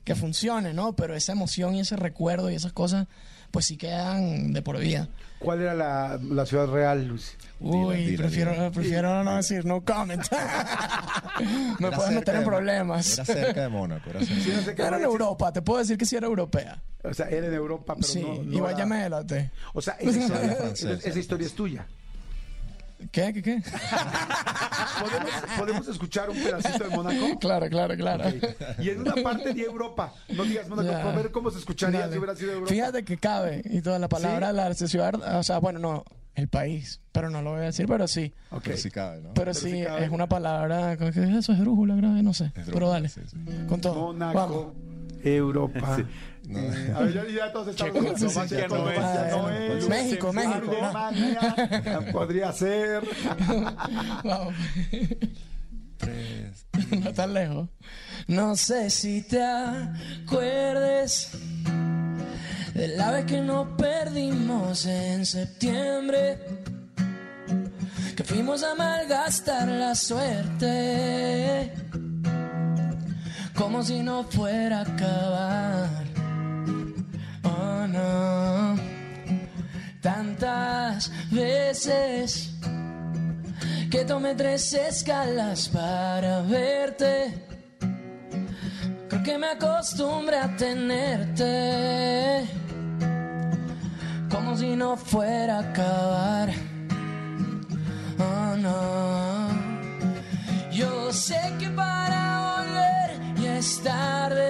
que 0.05 0.15
funcione, 0.15 0.73
¿no? 0.73 0.95
Pero 0.95 1.15
esa 1.17 1.33
emoción 1.33 1.75
y 1.75 1.81
ese 1.81 1.97
recuerdo 1.97 2.49
y 2.49 2.55
esas 2.55 2.71
cosas 2.71 3.07
pues 3.53 3.65
sí 3.67 3.77
quedan 3.77 4.51
de 4.51 4.63
por 4.63 4.79
vida. 4.79 5.07
¿Cuál 5.37 5.61
era 5.61 5.75
la, 5.75 6.19
la 6.21 6.43
ciudad 6.47 6.65
real, 6.67 7.07
Lucy? 7.07 7.33
Uy, 7.59 7.97
dila, 7.97 8.17
prefiero, 8.23 8.51
dila. 8.53 8.71
prefiero 8.71 9.23
no 9.23 9.35
decir 9.35 9.63
no 9.63 9.81
comment. 9.85 10.23
Me 11.79 11.87
Era 11.89 11.97
puedes 11.97 12.13
meter 12.15 12.35
en 12.37 12.43
problemas. 12.45 13.13
Era 13.13 13.25
cerca 13.25 13.61
de 13.61 13.69
Mónaco. 13.69 14.09
Era 14.09 14.21
cerca. 14.21 14.41
Sí, 14.41 14.51
no 14.55 14.61
sé 14.63 14.73
qué 14.75 14.81
Era 14.81 14.97
en 14.97 15.03
Europa, 15.03 15.53
te 15.53 15.61
puedo 15.61 15.79
decir 15.79 15.97
que 15.99 16.05
sí 16.05 16.15
era 16.15 16.25
europea. 16.25 16.81
O 17.03 17.13
sea, 17.13 17.27
era 17.29 17.45
en 17.47 17.53
Europa, 17.53 17.93
pero 17.95 18.07
sí, 18.07 18.21
no, 18.21 18.41
no 18.43 18.53
igual 18.53 18.71
era- 18.71 18.79
ya 18.79 18.85
me 18.87 19.03
delaté. 19.03 19.51
O 19.73 19.81
sea, 19.83 19.93
esa 19.99 20.17
historia, 20.19 20.55
francesa. 20.55 21.09
esa 21.09 21.19
historia 21.19 21.45
es 21.47 21.53
tuya. 21.53 21.85
¿Qué, 23.11 23.33
qué, 23.33 23.41
qué? 23.41 23.61
¿Podemos, 24.99 25.31
podemos 25.57 25.87
escuchar 25.87 26.29
un 26.29 26.37
pedacito 26.37 26.83
de 26.83 26.95
Mónaco? 26.95 27.39
claro, 27.39 27.67
claro, 27.69 27.95
claro. 27.95 28.23
Y 28.79 28.89
en 28.89 29.01
una 29.01 29.15
parte 29.15 29.53
de 29.53 29.61
Europa. 29.63 30.13
No 30.29 30.43
digas 30.43 30.67
Mónaco, 30.69 30.89
para 30.91 31.11
ver 31.11 31.31
cómo 31.31 31.51
se 31.51 31.59
escucharía 31.59 32.01
Dale. 32.01 32.13
si 32.13 32.17
hubiera 32.19 32.35
sido 32.35 32.51
Europa. 32.53 32.69
Fíjate 32.71 33.03
que 33.03 33.17
cabe 33.17 33.61
y 33.65 33.81
toda 33.81 33.99
la 33.99 34.07
palabra, 34.09 34.49
¿Sí? 34.49 34.55
la 34.55 34.73
ciudad, 34.87 35.15
o 35.37 35.43
sea, 35.43 35.59
bueno, 35.59 35.79
no, 35.79 36.05
el 36.35 36.47
país, 36.47 37.01
pero 37.11 37.29
no 37.29 37.41
lo 37.41 37.51
voy 37.51 37.61
a 37.61 37.63
decir, 37.65 37.85
pero 37.87 38.07
sí. 38.07 38.33
Ok. 38.51 38.61
Pero 38.63 38.77
sí 38.77 38.91
cabe, 38.91 39.21
¿no? 39.21 39.33
Pero, 39.33 39.53
sí 39.53 39.71
sí, 39.71 39.83
cabe. 39.83 40.05
es 40.05 40.11
una 40.11 40.27
palabra, 40.27 40.97
¿qué 40.97 41.07
es 41.09 41.17
eso? 41.17 41.53
¿Es 41.53 41.59
drújula, 41.59 41.95
grave? 41.95 42.23
No 42.23 42.33
sé, 42.33 42.51
Es 42.55 42.69
pero 42.71 42.89
dale, 42.89 43.09
sí, 43.09 43.21
sí. 43.27 43.37
con 43.67 43.81
todo. 43.81 43.95
Mónaco, 44.13 44.33
Vamos. 44.33 44.67
Europa. 45.23 45.97
No. 46.47 46.59
Eh, 46.59 46.93
a 46.95 46.99
ver, 47.01 47.13
ya, 47.13 47.23
ya 47.27 47.51
todos 47.53 47.69
estamos 47.69 47.95
en 47.95 48.17
Sí, 48.17 48.29
sí, 48.29 48.55
Eslovaquia, 48.55 49.25
está- 49.25 49.37
no 49.37 49.49
es. 49.49 49.87
México, 49.89 50.33
México, 50.33 50.75
¿no? 50.81 50.97
Alemania, 50.97 51.99
podría 52.11 52.51
ser. 52.51 53.01
Vamos. 54.23 54.53
Tres. 55.97 56.65
no 57.03 57.13
tan 57.13 57.33
lejos. 57.33 57.69
No 58.27 58.55
sé 58.57 58.89
si 58.89 59.21
te 59.21 59.41
acuerdes 59.43 61.29
de 62.73 62.87
la 62.89 63.11
vez 63.11 63.25
que 63.25 63.39
nos 63.41 63.67
perdimos 63.77 64.85
en 64.85 65.25
septiembre. 65.25 66.39
Que 68.15 68.23
fuimos 68.23 68.63
a 68.63 68.75
malgastar 68.75 69.67
la 69.69 69.95
suerte. 69.95 71.71
Como 73.55 73.81
si 73.83 74.01
no 74.03 74.23
fuera 74.25 74.79
a 74.79 74.81
acabar. 74.81 76.03
Oh 77.83 77.87
no. 77.87 78.75
Tantas 80.01 81.11
veces 81.29 82.51
que 83.91 84.05
tomé 84.05 84.35
tres 84.35 84.73
escalas 84.73 85.67
para 85.67 86.41
verte. 86.43 87.33
Creo 89.09 89.23
que 89.23 89.37
me 89.37 89.47
acostumbré 89.47 90.37
a 90.37 90.55
tenerte 90.55 92.47
como 94.29 94.55
si 94.55 94.75
no 94.77 94.95
fuera 94.95 95.57
a 95.57 95.59
acabar. 95.59 96.49
Oh 98.17 98.55
no. 98.65 99.49
Yo 100.71 101.11
sé 101.11 101.41
que 101.59 101.69
para 101.69 102.21
volver 102.55 103.35
ya 103.41 103.57
es 103.57 103.83
tarde 103.83 104.42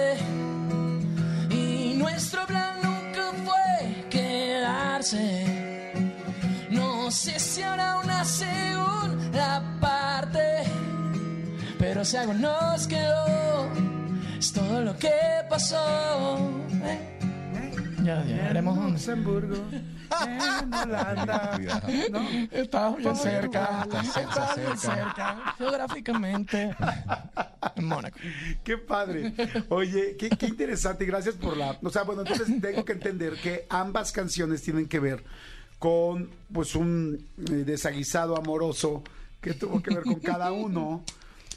Si 7.54 7.62
habrá 7.62 8.00
una 8.00 8.24
segunda 8.24 9.62
parte, 9.80 10.64
pero 11.78 12.04
si 12.04 12.16
algo 12.16 12.34
nos 12.34 12.88
quedó, 12.88 13.68
es 14.36 14.52
todo 14.52 14.80
lo 14.82 14.98
que 14.98 15.12
pasó. 15.48 16.36
¿Eh? 16.82 17.20
Ya, 18.02 18.24
ya 18.24 18.50
haremos 18.50 18.76
un... 18.76 18.90
Luxemburgo, 18.94 19.54
en 19.70 20.74
Holanda. 20.74 21.56
¿no? 22.10 22.28
Estabas 22.50 22.96
bien 22.96 23.14
cerca, 23.14 23.86
Está 24.02 24.20
estabas 24.20 24.56
bien 24.56 24.76
cerca. 24.76 24.96
cerca, 24.96 25.54
geográficamente, 25.56 26.76
en 27.76 27.84
Mónaco. 27.84 28.18
Qué 28.64 28.78
padre. 28.78 29.32
Oye, 29.68 30.16
qué, 30.18 30.28
qué 30.30 30.46
interesante. 30.46 31.04
Gracias 31.04 31.36
por 31.36 31.56
la. 31.56 31.78
O 31.84 31.90
sea, 31.90 32.02
bueno, 32.02 32.22
entonces 32.22 32.48
tengo 32.60 32.84
que 32.84 32.94
entender 32.94 33.34
que 33.34 33.64
ambas 33.70 34.10
canciones 34.10 34.60
tienen 34.60 34.88
que 34.88 34.98
ver 34.98 35.22
con, 35.78 36.30
pues, 36.52 36.74
un 36.74 37.26
eh, 37.38 37.52
desaguisado 37.64 38.36
amoroso 38.36 39.02
que 39.40 39.54
tuvo 39.54 39.82
que 39.82 39.94
ver 39.94 40.04
con 40.04 40.20
cada 40.20 40.52
uno. 40.52 41.04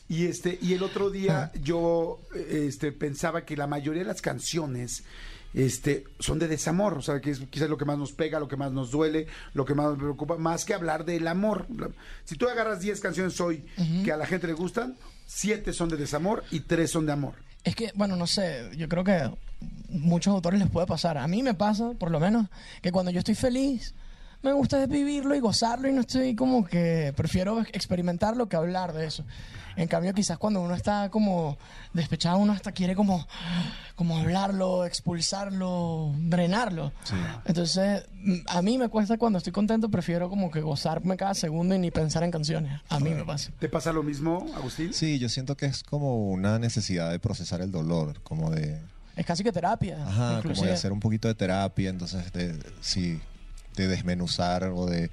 Y 0.10 0.26
este, 0.28 0.58
y 0.62 0.74
el 0.74 0.84
otro 0.84 1.10
día 1.10 1.52
yo 1.62 2.22
eh, 2.34 2.68
este, 2.70 2.94
pensaba 2.94 3.44
que 3.44 3.58
la 3.58 3.68
mayoría 3.68 4.04
de 4.04 4.08
las 4.08 4.22
canciones 4.22 5.04
este, 5.54 6.06
son 6.20 6.40
de 6.40 6.48
desamor, 6.48 6.98
o 6.98 7.02
sea, 7.02 7.20
que 7.20 7.32
es 7.32 7.40
quizás 7.50 7.70
lo 7.70 7.78
que 7.78 7.86
más 7.86 7.98
nos 7.98 8.14
pega, 8.14 8.40
lo 8.40 8.48
que 8.48 8.56
más 8.56 8.72
nos 8.72 8.92
duele, 8.92 9.28
lo 9.54 9.66
que 9.66 9.74
más 9.74 9.88
nos 9.88 9.98
preocupa, 9.98 10.38
más 10.38 10.66
que 10.66 10.74
hablar 10.74 11.04
del 11.04 11.28
amor. 11.28 11.68
Si 12.24 12.36
tú 12.36 12.48
agarras 12.48 12.80
10 12.80 13.00
canciones 13.02 13.40
hoy 13.42 13.66
que 14.06 14.12
a 14.12 14.18
la 14.18 14.26
gente 14.26 14.48
le 14.48 14.54
gustan, 14.54 14.96
7 15.26 15.74
son 15.74 15.90
de 15.90 15.98
desamor 15.98 16.44
y 16.52 16.62
3 16.62 16.90
son 16.90 17.06
de 17.06 17.12
amor. 17.12 17.34
Es 17.64 17.76
que, 17.76 17.92
bueno, 17.96 18.16
no 18.16 18.28
sé, 18.28 18.70
yo 18.78 18.88
creo 18.88 19.04
que 19.04 19.30
muchos 19.90 20.34
autores 20.34 20.60
les 20.60 20.70
puede 20.70 20.88
pasar. 20.88 21.18
A 21.18 21.28
mí 21.28 21.44
me 21.44 21.54
pasa, 21.54 21.92
por 22.00 22.12
lo 22.12 22.20
menos, 22.20 22.48
que 22.82 22.92
cuando 22.92 23.12
yo 23.12 23.20
estoy 23.20 23.36
feliz, 23.36 23.94
me 24.48 24.54
gusta 24.54 24.82
es 24.82 24.90
vivirlo 24.90 25.36
y 25.36 25.40
gozarlo 25.40 25.90
y 25.90 25.94
no 25.94 26.02
estoy 26.02 26.36
como 26.36 26.66
que 26.66 27.14
prefiero 27.16 27.60
experimentarlo 27.62 28.48
que 28.50 28.56
hablar 28.56 28.94
de 28.94 29.06
eso. 29.06 29.24
En 29.76 29.88
cambio, 29.88 30.12
quizás 30.14 30.40
cuando 30.40 30.60
uno 30.62 30.74
está 30.74 31.10
como 31.10 31.56
despechado, 31.94 32.40
uno 32.40 32.52
hasta 32.54 32.72
quiere 32.72 32.96
como, 32.96 33.28
como 33.96 34.18
hablarlo, 34.18 34.86
expulsarlo, 34.86 36.14
drenarlo. 36.18 36.92
Entonces, 37.46 38.04
mm, 38.16 38.38
a 38.48 38.62
mí 38.64 38.80
me 38.80 38.90
cuesta 38.90 39.18
cuando 39.20 39.38
estoy 39.38 39.54
contento, 39.54 39.90
prefiero 39.90 40.30
como 40.30 40.50
que 40.50 40.62
gozarme 40.62 41.16
cada 41.16 41.36
segundo 41.36 41.76
y 41.76 41.80
ni 41.80 41.92
pensar 41.92 42.24
en 42.24 42.32
canciones. 42.32 42.82
A 42.90 43.00
mí 43.00 43.12
me 43.12 43.24
pasa. 43.24 43.52
¿Te 43.60 43.70
pasa 43.70 43.94
lo 43.94 44.02
mismo, 44.02 44.48
Agustín? 44.56 44.94
Sí, 44.94 45.20
yo 45.20 45.30
siento 45.30 45.56
que 45.56 45.68
es 45.68 45.84
como 45.84 46.28
una 46.32 46.58
necesidad 46.58 47.12
de 47.12 47.20
procesar 47.20 47.62
el 47.62 47.72
dolor, 47.72 48.20
como 48.24 48.50
de, 48.50 48.82
Es 49.16 49.28
casi 49.28 49.44
que 49.44 49.52
terapia. 49.52 50.04
ajá, 50.08 50.42
como 50.42 50.64
de 50.64 50.72
hacer 50.72 50.92
un 50.92 51.00
poquito 51.00 51.28
de 51.28 51.36
terapia, 51.36 51.92
entonces 51.92 52.32
de, 52.34 52.58
sí, 52.82 53.20
de 53.84 53.88
desmenuzar 53.88 54.66
o 54.66 54.86
de 54.86 55.12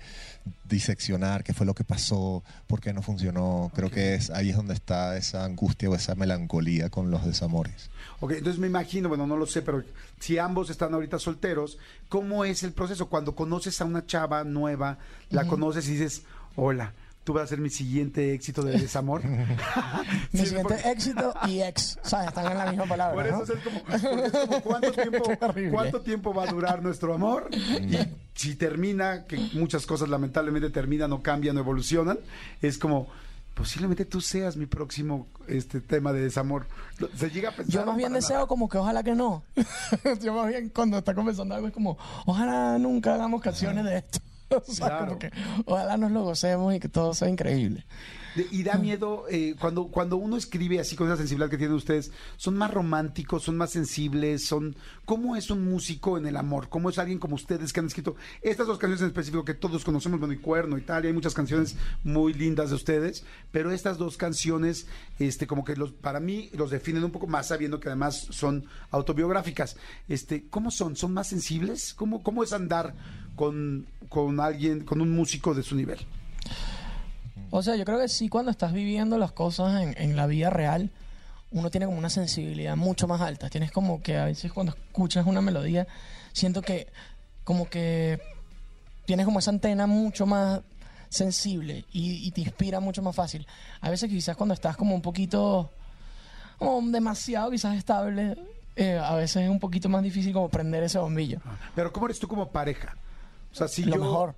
diseccionar 0.69 1.45
qué 1.45 1.55
fue 1.55 1.67
lo 1.67 1.75
que 1.75 1.85
pasó, 1.85 2.43
por 2.67 2.81
qué 2.81 2.93
no 2.93 3.03
funcionó. 3.03 3.71
Creo 3.75 3.91
que 3.91 4.15
es 4.15 4.31
ahí 4.31 4.51
es 4.51 4.57
donde 4.57 4.75
está 4.75 5.17
esa 5.17 5.45
angustia 5.45 5.89
o 5.89 5.95
esa 5.95 6.15
melancolía 6.15 6.91
con 6.91 7.11
los 7.11 7.25
desamores. 7.25 7.91
Ok, 8.21 8.33
entonces 8.33 8.61
me 8.61 8.67
imagino, 8.67 9.09
bueno, 9.09 9.27
no 9.27 9.37
lo 9.37 9.47
sé, 9.47 9.63
pero 9.63 9.83
si 10.21 10.39
ambos 10.39 10.71
están 10.71 10.95
ahorita 10.95 11.19
solteros, 11.19 11.79
¿cómo 12.09 12.45
es 12.45 12.63
el 12.63 12.73
proceso? 12.73 13.09
Cuando 13.09 13.35
conoces 13.35 13.81
a 13.81 13.85
una 13.85 14.07
chava 14.07 14.45
nueva, 14.45 14.99
la 15.31 15.47
conoces 15.47 15.89
y 15.89 15.93
dices, 15.93 16.23
hola, 16.57 16.93
tú 17.25 17.33
vas 17.33 17.45
a 17.45 17.47
ser 17.47 17.59
mi 17.59 17.71
siguiente 17.71 18.35
éxito 18.35 18.63
de 18.63 18.79
desamor. 18.79 19.23
Mi 20.33 20.41
Sí, 20.41 20.47
siguiente 20.47 20.75
porque- 20.75 20.91
éxito 20.91 21.35
y 21.49 21.63
ex, 21.63 21.99
¿sabes? 22.03 22.29
Están 22.29 22.53
en 22.53 22.59
la 22.59 22.67
misma 22.67 22.85
palabra. 22.87 23.15
Por 23.15 23.27
eso 23.27 23.39
¿no? 23.39 23.95
es 23.95 24.03
como, 24.03 24.25
es 24.25 24.33
como, 24.33 24.61
¿cuánto, 24.63 24.93
tiempo, 25.03 25.23
Qué 25.25 25.45
horrible. 25.45 25.73
¿cuánto 25.73 26.01
tiempo 26.03 26.35
va 26.35 26.45
a 26.45 26.47
durar 26.47 26.83
nuestro 26.83 27.15
amor? 27.15 27.49
Y 27.53 27.97
si 28.35 28.55
termina, 28.57 29.25
que 29.25 29.39
muchas 29.55 29.87
cosas 29.87 30.09
lamentablemente 30.09 30.71
terminan 30.71 31.13
o 31.13 31.23
cambian 31.23 31.57
o 31.57 31.61
evolucionan, 31.61 32.19
es 32.61 32.77
como, 32.79 33.09
posiblemente 33.55 34.05
tú 34.05 34.21
seas 34.21 34.57
mi 34.57 34.67
próximo 34.67 35.27
este 35.47 35.81
tema 35.81 36.13
de 36.13 36.21
desamor. 36.21 36.67
Se 37.17 37.31
llega 37.31 37.51
a 37.51 37.53
pensar. 37.57 37.73
Yo 37.83 37.87
más 37.87 37.97
bien 37.97 38.13
deseo 38.13 38.37
nada. 38.37 38.47
como 38.49 38.69
que 38.69 38.77
ojalá 38.79 39.03
que 39.03 39.15
no. 39.15 39.43
Yo 40.21 40.35
más 40.35 40.49
bien 40.49 40.69
cuando 40.71 40.99
está 40.99 41.15
conversando 41.15 41.55
algo 41.55 41.69
es 41.69 41.73
como, 41.73 41.97
ojalá 42.27 42.77
nunca 42.79 43.15
hagamos 43.15 43.41
canciones 43.41 43.85
de 43.85 43.99
esto. 43.99 44.19
o 44.69 44.73
sea, 44.73 44.99
como 44.99 45.19
que 45.19 45.31
ojalá 45.65 45.97
nos 45.97 46.11
lo 46.11 46.23
gocemos 46.23 46.75
y 46.75 46.81
que 46.81 46.89
todo 46.89 47.15
sea 47.15 47.29
increíble. 47.29 47.85
Y 48.51 48.63
da 48.63 48.77
miedo 48.77 49.27
eh, 49.31 49.55
cuando, 49.59 49.87
cuando 49.87 50.17
uno 50.17 50.37
escribe 50.37 50.81
así 50.81 50.97
con 50.97 51.07
esa 51.07 51.17
sensibilidad 51.17 51.51
que 51.51 51.59
tienen 51.59 51.77
ustedes, 51.77 52.11
son 52.37 52.57
más 52.57 52.73
románticos, 52.73 53.43
son 53.43 53.57
más 53.57 53.71
sensibles, 53.71 54.45
son 54.45 54.77
¿cómo 55.05 55.37
es 55.37 55.51
un 55.51 55.65
músico 55.65 56.19
en 56.19 56.27
el 56.27 56.37
amor? 56.37 56.69
¿Cómo 56.69 56.91
es 56.91 56.99
alguien 56.99 57.19
como 57.19 57.37
ustedes 57.37 57.73
que 57.73 57.81
han 57.81 57.87
escrito 57.87 58.17
estas 58.43 58.67
dos 58.67 58.79
canciones 58.79 59.03
en 59.03 59.09
específico 59.09 59.45
que 59.45 59.55
todos 59.55 59.85
conocemos, 59.85 60.19
bueno, 60.19 60.35
y 60.35 60.39
Cuerno 60.39 60.77
y 60.79 60.83
tal, 60.83 61.05
y 61.05 61.09
hay 61.09 61.13
muchas 61.13 61.35
canciones 61.35 61.77
muy 62.03 62.33
lindas 62.35 62.71
de 62.71 62.77
ustedes, 62.77 63.25
pero 63.53 63.71
estas 63.71 63.99
dos 63.99 64.17
canciones, 64.17 64.87
este, 65.19 65.47
como 65.47 65.65
que 65.65 65.77
los, 65.77 65.93
para 65.93 66.21
mí 66.21 66.51
los 66.55 66.71
definen 66.71 67.05
un 67.05 67.11
poco 67.11 67.27
más 67.27 67.49
sabiendo 67.49 67.81
que 67.81 67.89
además 67.89 68.27
son 68.31 68.65
autobiográficas. 68.91 69.77
Este, 70.09 70.45
¿cómo 70.49 70.71
son? 70.71 70.97
¿Son 70.97 71.13
más 71.13 71.29
sensibles? 71.29 71.95
¿Cómo, 71.95 72.23
cómo 72.23 72.43
es 72.43 72.53
andar 72.53 72.95
con, 73.37 73.87
con 74.09 74.41
alguien, 74.41 74.85
con 74.85 75.01
un 75.01 75.11
músico 75.11 75.55
de 75.55 75.63
su 75.63 75.77
nivel? 75.77 75.99
O 77.51 77.63
sea, 77.63 77.77
yo 77.77 77.85
creo 77.85 77.99
que 77.99 78.09
sí, 78.09 78.29
cuando 78.29 78.51
estás 78.51 78.73
viviendo 78.73 79.19
las 79.19 79.33
cosas 79.33 79.83
en, 79.83 79.95
en 79.97 80.17
la 80.17 80.27
vida 80.27 80.51
real, 80.51 80.91
uno 81.53 81.71
tiene 81.71 81.87
como 81.87 81.99
una 81.99 82.11
sensibilidad 82.11 82.77
mucho 82.77 83.07
más 83.07 83.21
alta. 83.21 83.49
Tienes 83.49 83.71
como 83.71 84.03
que 84.03 84.17
a 84.17 84.25
veces 84.25 84.53
cuando 84.53 84.73
escuchas 84.73 85.27
una 85.27 85.41
melodía, 85.41 85.87
siento 86.33 86.63
que 86.63 86.89
como 87.45 87.69
que 87.69 88.21
tienes 89.05 89.25
como 89.25 89.39
esa 89.39 89.51
antena 89.51 89.87
mucho 89.87 90.27
más 90.27 90.63
sensible 91.09 91.85
y, 91.93 92.27
y 92.27 92.31
te 92.33 92.41
inspira 92.41 92.81
mucho 92.81 93.03
más 93.03 93.15
fácil. 93.15 93.47
A 93.81 93.91
veces 93.91 94.11
quizás 94.11 94.37
cuando 94.37 94.53
estás 94.55 94.77
como 94.77 94.95
un 94.95 95.03
poquito, 95.03 95.71
como 96.59 96.91
demasiado 96.91 97.51
quizás 97.53 97.77
estable, 97.77 98.37
eh, 98.77 98.99
a 98.99 99.15
veces 99.15 99.45
es 99.45 99.49
un 99.49 99.61
poquito 99.61 99.89
más 99.89 100.03
difícil 100.03 100.33
como 100.33 100.49
prender 100.49 100.83
ese 100.83 100.99
bombillo. 100.99 101.41
Pero 101.77 101.93
¿cómo 101.93 102.07
eres 102.07 102.19
tú 102.19 102.27
como 102.27 102.49
pareja? 102.51 102.97
O 103.53 103.55
sea, 103.55 103.69
si 103.69 103.85
Lo 103.85 103.95
yo... 103.95 104.03
mejor. 104.03 104.35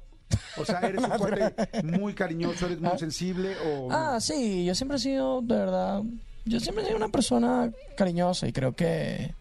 O 0.56 0.64
sea, 0.64 0.80
eres 0.80 1.02
un 1.02 1.10
cuate 1.18 1.82
muy 1.82 2.14
cariñoso, 2.14 2.66
eres 2.66 2.80
muy 2.80 2.98
sensible 2.98 3.56
o... 3.66 3.88
Ah, 3.90 4.18
sí, 4.20 4.64
yo 4.64 4.74
siempre 4.74 4.96
he 4.96 5.00
sido, 5.00 5.42
de 5.42 5.56
verdad, 5.56 6.02
yo 6.44 6.60
siempre 6.60 6.82
he 6.82 6.86
sido 6.86 6.96
una 6.96 7.08
persona 7.08 7.70
cariñosa 7.96 8.48
y 8.48 8.52
creo 8.52 8.72
que 8.74 9.34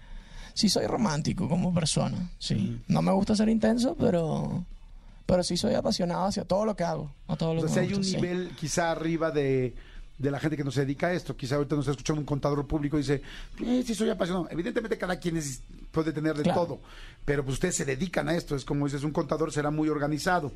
sí 0.54 0.70
soy 0.70 0.88
romántico 0.88 1.48
como 1.50 1.74
persona, 1.74 2.30
sí. 2.40 2.82
No 2.88 3.02
me 3.02 3.12
gusta 3.12 3.36
ser 3.36 3.50
intenso, 3.50 3.96
pero, 3.96 4.66
pero 5.26 5.44
sí 5.44 5.58
soy 5.58 5.74
apasionado 5.74 6.26
hacia 6.26 6.44
todo 6.46 6.66
lo 6.66 6.76
que 6.76 6.84
hago, 6.84 7.12
a 7.28 7.36
todo 7.36 7.54
lo 7.54 7.62
O 7.62 7.68
sea, 7.68 7.82
que 7.82 7.88
si 7.88 7.94
hay 7.94 7.98
un 7.98 8.04
sí. 8.04 8.16
nivel 8.16 8.52
quizá 8.60 8.92
arriba 8.92 9.32
de, 9.32 9.76
de 10.18 10.32
la 10.32 10.40
gente 10.40 10.56
que 10.56 10.64
no 10.64 10.72
se 10.72 10.82
dedica 10.82 11.08
a 11.08 11.14
esto. 11.14 11.36
Quizá 11.36 11.56
ahorita 11.56 11.76
nos 11.76 11.84
está 11.86 11.92
escuchando 11.92 12.20
un 12.22 12.26
contador 12.26 12.66
público 12.68 12.98
y 12.98 13.02
dice, 13.02 13.22
eh, 13.64 13.84
sí 13.86 13.94
soy 13.96 14.10
apasionado. 14.10 14.48
Evidentemente 14.50 14.98
cada 14.98 15.18
quien 15.20 15.38
es- 15.38 15.62
puede 15.92 16.12
tener 16.14 16.36
de 16.36 16.44
Claro. 16.44 16.62
todo, 16.66 16.80
pero 17.26 17.44
pues 17.44 17.56
ustedes 17.56 17.76
se 17.76 17.86
dedican 17.86 18.28
a 18.30 18.36
esto. 18.36 18.56
Es 18.56 18.66
como 18.66 18.86
dices, 18.86 19.04
un 19.04 19.12
contador 19.12 19.52
será 19.52 19.72
muy 19.72 19.88
organizado, 19.90 20.52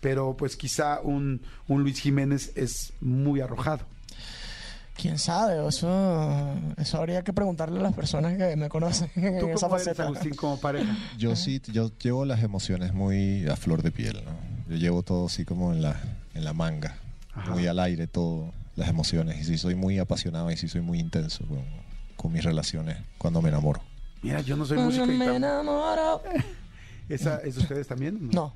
pero 0.00 0.36
pues 0.36 0.56
quizá 0.56 1.00
un, 1.02 1.40
un 1.68 1.82
Luis 1.82 1.98
Jiménez 2.00 2.52
es 2.56 2.92
muy 3.00 3.40
arrojado. 3.40 3.86
¿Quién 4.96 5.18
sabe? 5.18 5.66
Eso, 5.66 6.54
eso 6.76 6.98
habría 6.98 7.22
que 7.24 7.32
preguntarle 7.32 7.80
a 7.80 7.82
las 7.82 7.94
personas 7.94 8.36
que 8.36 8.54
me 8.56 8.68
conocen 8.68 9.10
en 9.16 9.40
¿Tú 9.40 9.48
esa 9.48 9.66
cómo 9.68 9.78
eres. 9.80 9.98
Agustín, 9.98 10.34
como 10.34 10.60
pareja? 10.60 10.94
Yo 11.18 11.34
sí, 11.34 11.60
yo 11.72 11.90
llevo 11.98 12.24
las 12.26 12.42
emociones 12.42 12.92
muy 12.92 13.46
a 13.48 13.56
flor 13.56 13.82
de 13.82 13.90
piel, 13.90 14.22
¿no? 14.24 14.32
Yo 14.68 14.76
llevo 14.76 15.02
todo 15.02 15.26
así 15.26 15.44
como 15.46 15.72
en 15.72 15.80
la, 15.82 15.98
en 16.34 16.44
la 16.44 16.52
manga, 16.52 16.96
Ajá. 17.34 17.50
muy 17.52 17.66
al 17.66 17.78
aire 17.80 18.06
todo, 18.06 18.52
las 18.76 18.88
emociones. 18.88 19.40
Y 19.40 19.44
sí 19.44 19.58
soy 19.58 19.74
muy 19.74 19.98
apasionado 19.98 20.50
y 20.50 20.56
sí 20.56 20.68
soy 20.68 20.80
muy 20.80 20.98
intenso 20.98 21.46
con, 21.46 21.64
con 22.16 22.32
mis 22.32 22.44
relaciones 22.44 22.98
cuando 23.18 23.42
me 23.42 23.48
enamoro. 23.48 23.82
Mira, 24.22 24.40
yo 24.40 24.56
no 24.56 24.64
soy 24.64 24.76
Cuando 24.76 24.96
músico 24.96 25.12
y 25.12 25.18
me 25.18 25.36
enamoro. 25.36 26.22
¿Esa 27.12 27.36
es 27.40 27.56
de 27.56 27.60
ustedes 27.62 27.86
también? 27.86 28.30
No. 28.32 28.54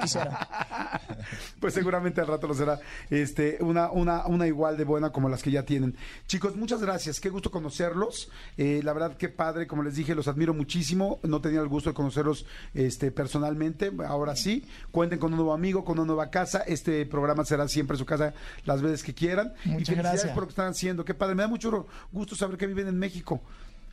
Quisiera. 0.00 0.46
Pues 1.60 1.74
seguramente 1.74 2.20
al 2.20 2.28
rato 2.28 2.46
lo 2.46 2.54
será. 2.54 2.78
Este, 3.10 3.58
una, 3.60 3.90
una, 3.90 4.26
una 4.26 4.46
igual 4.46 4.76
de 4.76 4.84
buena 4.84 5.10
como 5.10 5.28
las 5.28 5.42
que 5.42 5.50
ya 5.50 5.64
tienen. 5.64 5.96
Chicos, 6.28 6.54
muchas 6.56 6.80
gracias. 6.80 7.18
Qué 7.18 7.28
gusto 7.28 7.50
conocerlos. 7.50 8.30
Eh, 8.56 8.80
la 8.84 8.92
verdad, 8.92 9.16
qué 9.16 9.28
padre. 9.28 9.66
Como 9.66 9.82
les 9.82 9.96
dije, 9.96 10.14
los 10.14 10.28
admiro 10.28 10.54
muchísimo. 10.54 11.18
No 11.24 11.40
tenía 11.40 11.60
el 11.60 11.66
gusto 11.68 11.90
de 11.90 11.94
conocerlos 11.94 12.46
este, 12.74 13.10
personalmente. 13.10 13.90
Ahora 14.06 14.36
sí. 14.36 14.64
Cuenten 14.92 15.18
con 15.18 15.32
un 15.32 15.38
nuevo 15.38 15.52
amigo, 15.52 15.84
con 15.84 15.98
una 15.98 16.06
nueva 16.06 16.30
casa. 16.30 16.60
Este 16.60 17.04
programa 17.06 17.44
será 17.44 17.66
siempre 17.66 17.96
su 17.96 18.06
casa 18.06 18.34
las 18.64 18.82
veces 18.82 19.02
que 19.02 19.14
quieran. 19.14 19.52
y 19.64 19.70
Muchas 19.70 19.88
felicidades 19.88 20.02
gracias. 20.20 20.32
por 20.32 20.42
lo 20.44 20.46
que 20.46 20.52
están 20.52 20.68
haciendo. 20.68 21.04
Qué 21.04 21.14
padre. 21.14 21.34
Me 21.34 21.42
da 21.42 21.48
mucho 21.48 21.86
gusto 22.12 22.36
saber 22.36 22.56
que 22.56 22.68
viven 22.68 22.86
en 22.86 22.98
México. 22.98 23.42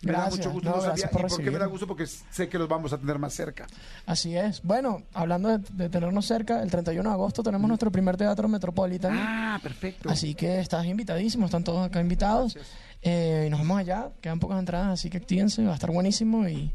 Me 0.02 0.12
da 0.12 0.20
Gracias. 0.20 0.38
mucho 0.38 0.52
gusto. 0.52 0.70
No, 0.70 0.76
No, 0.78 0.82
sabía. 0.82 1.10
por 1.10 1.22
¿Y 1.22 1.24
por 1.30 1.44
qué 1.44 1.52
me 1.52 1.58
da 1.60 1.66
gusto? 1.66 1.88
Porque 1.88 2.06
sé 2.08 2.48
que 2.50 2.58
los 2.60 2.68
vamos 2.68 2.94
a 2.94 2.98
tener 2.98 3.18
más 3.18 3.34
cerca. 3.34 3.66
Así 4.06 4.36
es. 4.38 4.62
Bueno, 4.62 5.04
hablando 5.14 5.50
de, 5.50 5.58
de 5.74 5.90
tenernos 5.90 6.26
cerca, 6.26 6.62
el 6.62 6.70
31 6.70 7.10
de 7.10 7.14
agosto 7.14 7.42
tenemos 7.44 7.68
nuestro 7.68 7.92
primer 7.92 8.18
teatro 8.18 8.48
Metropolitan. 8.48 9.14
Ah, 9.18 9.60
perfecto. 9.64 10.10
Así 10.10 10.36
que 10.36 10.60
estás 10.60 10.86
invitadísimo, 10.86 11.46
están 11.46 11.64
todos 11.64 11.86
acá 11.86 12.00
invitados. 12.02 12.58
Eh, 13.02 13.46
y 13.48 13.50
nos 13.50 13.60
vemos 13.60 13.78
allá, 13.80 14.10
quedan 14.22 14.40
pocas 14.40 14.60
entradas, 14.60 14.88
así 14.90 15.10
que 15.10 15.18
actívense, 15.18 15.64
va 15.66 15.72
a 15.72 15.76
estar 15.76 15.92
buenísimo. 15.92 16.48
Y, 16.48 16.72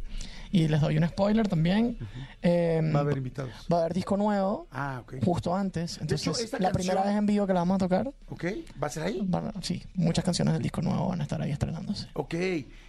y 0.53 0.69
les 0.69 0.81
doy 0.81 0.97
un 0.99 1.07
spoiler 1.09 1.47
también. 1.49 1.97
Eh, 2.43 2.81
Va 2.95 2.99
a 2.99 3.03
haber 3.03 3.19
invitados. 3.19 3.53
va 3.73 3.77
a 3.77 3.81
haber 3.81 3.95
disco 3.95 4.17
nuevo 4.17 4.67
Ah, 4.73 5.01
ok. 5.03 5.17
justo 5.25 5.55
antes. 5.55 5.93
hecho, 5.95 6.03
Entonces, 6.03 6.41
esta 6.45 6.59
la 6.59 6.71
canción- 6.71 6.73
primera 6.95 7.03
vez 7.09 7.17
en 7.19 7.27
vivo 7.27 7.47
que 7.47 7.53
la 7.53 7.61
vamos 7.61 7.77
a 7.77 7.79
tocar, 7.79 8.11
¿Ok? 8.29 8.45
¿Va 8.83 8.87
a 8.87 8.91
ser 8.91 9.03
ahí? 9.05 9.29
sí, 9.63 9.83
muchas 9.95 10.25
canciones 10.25 10.55
del 10.55 10.63
disco 10.63 10.83
nuevo 10.83 11.09
van 11.09 11.21
a 11.21 11.23
estar 11.25 11.41
ahí 11.41 11.51
estrenándose. 11.53 12.09
Ok. 12.15 12.35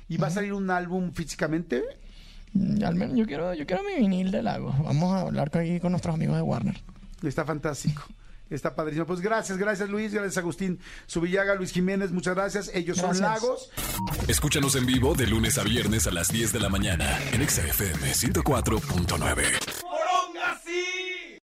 ¿Y 0.10 0.18
va 0.18 0.28
a 0.28 0.32
salir 0.32 0.54
un 0.54 0.70
álbum 0.72 1.12
físicamente? 1.14 1.84
Mm, 2.54 2.84
Al 2.84 2.96
menos 2.96 3.18
yo 3.18 3.26
quiero, 3.26 3.54
yo 3.54 3.66
quiero 3.66 3.82
mi 3.84 3.96
vinil 4.02 4.32
de 4.32 4.44
lago. 4.44 4.74
Vamos 4.84 5.14
a 5.14 5.22
hablar 5.22 5.52
con, 5.52 5.62
ahí 5.62 5.80
con 5.80 5.92
nuestros 5.92 6.16
amigos 6.16 6.36
de 6.36 6.42
Warner. 6.42 6.82
Está 7.24 7.46
fantástico. 7.46 8.04
Está 8.52 8.76
padrísimo. 8.76 9.06
Pues 9.06 9.22
gracias, 9.22 9.58
gracias 9.58 9.90
Luis, 9.90 10.14
gracias 10.14 10.38
Agustín 10.38 10.80
Subillaga, 11.08 11.56
Luis 11.56 11.72
Jiménez, 11.72 12.12
muchas 12.12 12.36
gracias. 12.36 12.70
Ellos 12.74 12.98
son. 12.98 13.20
Lagos. 13.20 13.70
Escúchanos 14.28 14.76
en 14.76 14.86
vivo 14.86 15.16
de 15.16 15.28
lunes 15.28 15.58
a 15.58 15.64
viernes 15.64 16.08
a 16.08 16.12
las 16.12 16.30
10 16.30 16.54
de 16.54 16.60
la 16.60 16.70
mañana 16.70 17.20
en 17.32 17.42
Exa 17.42 17.62
FM 17.62 18.14
104.9. 18.14 21.01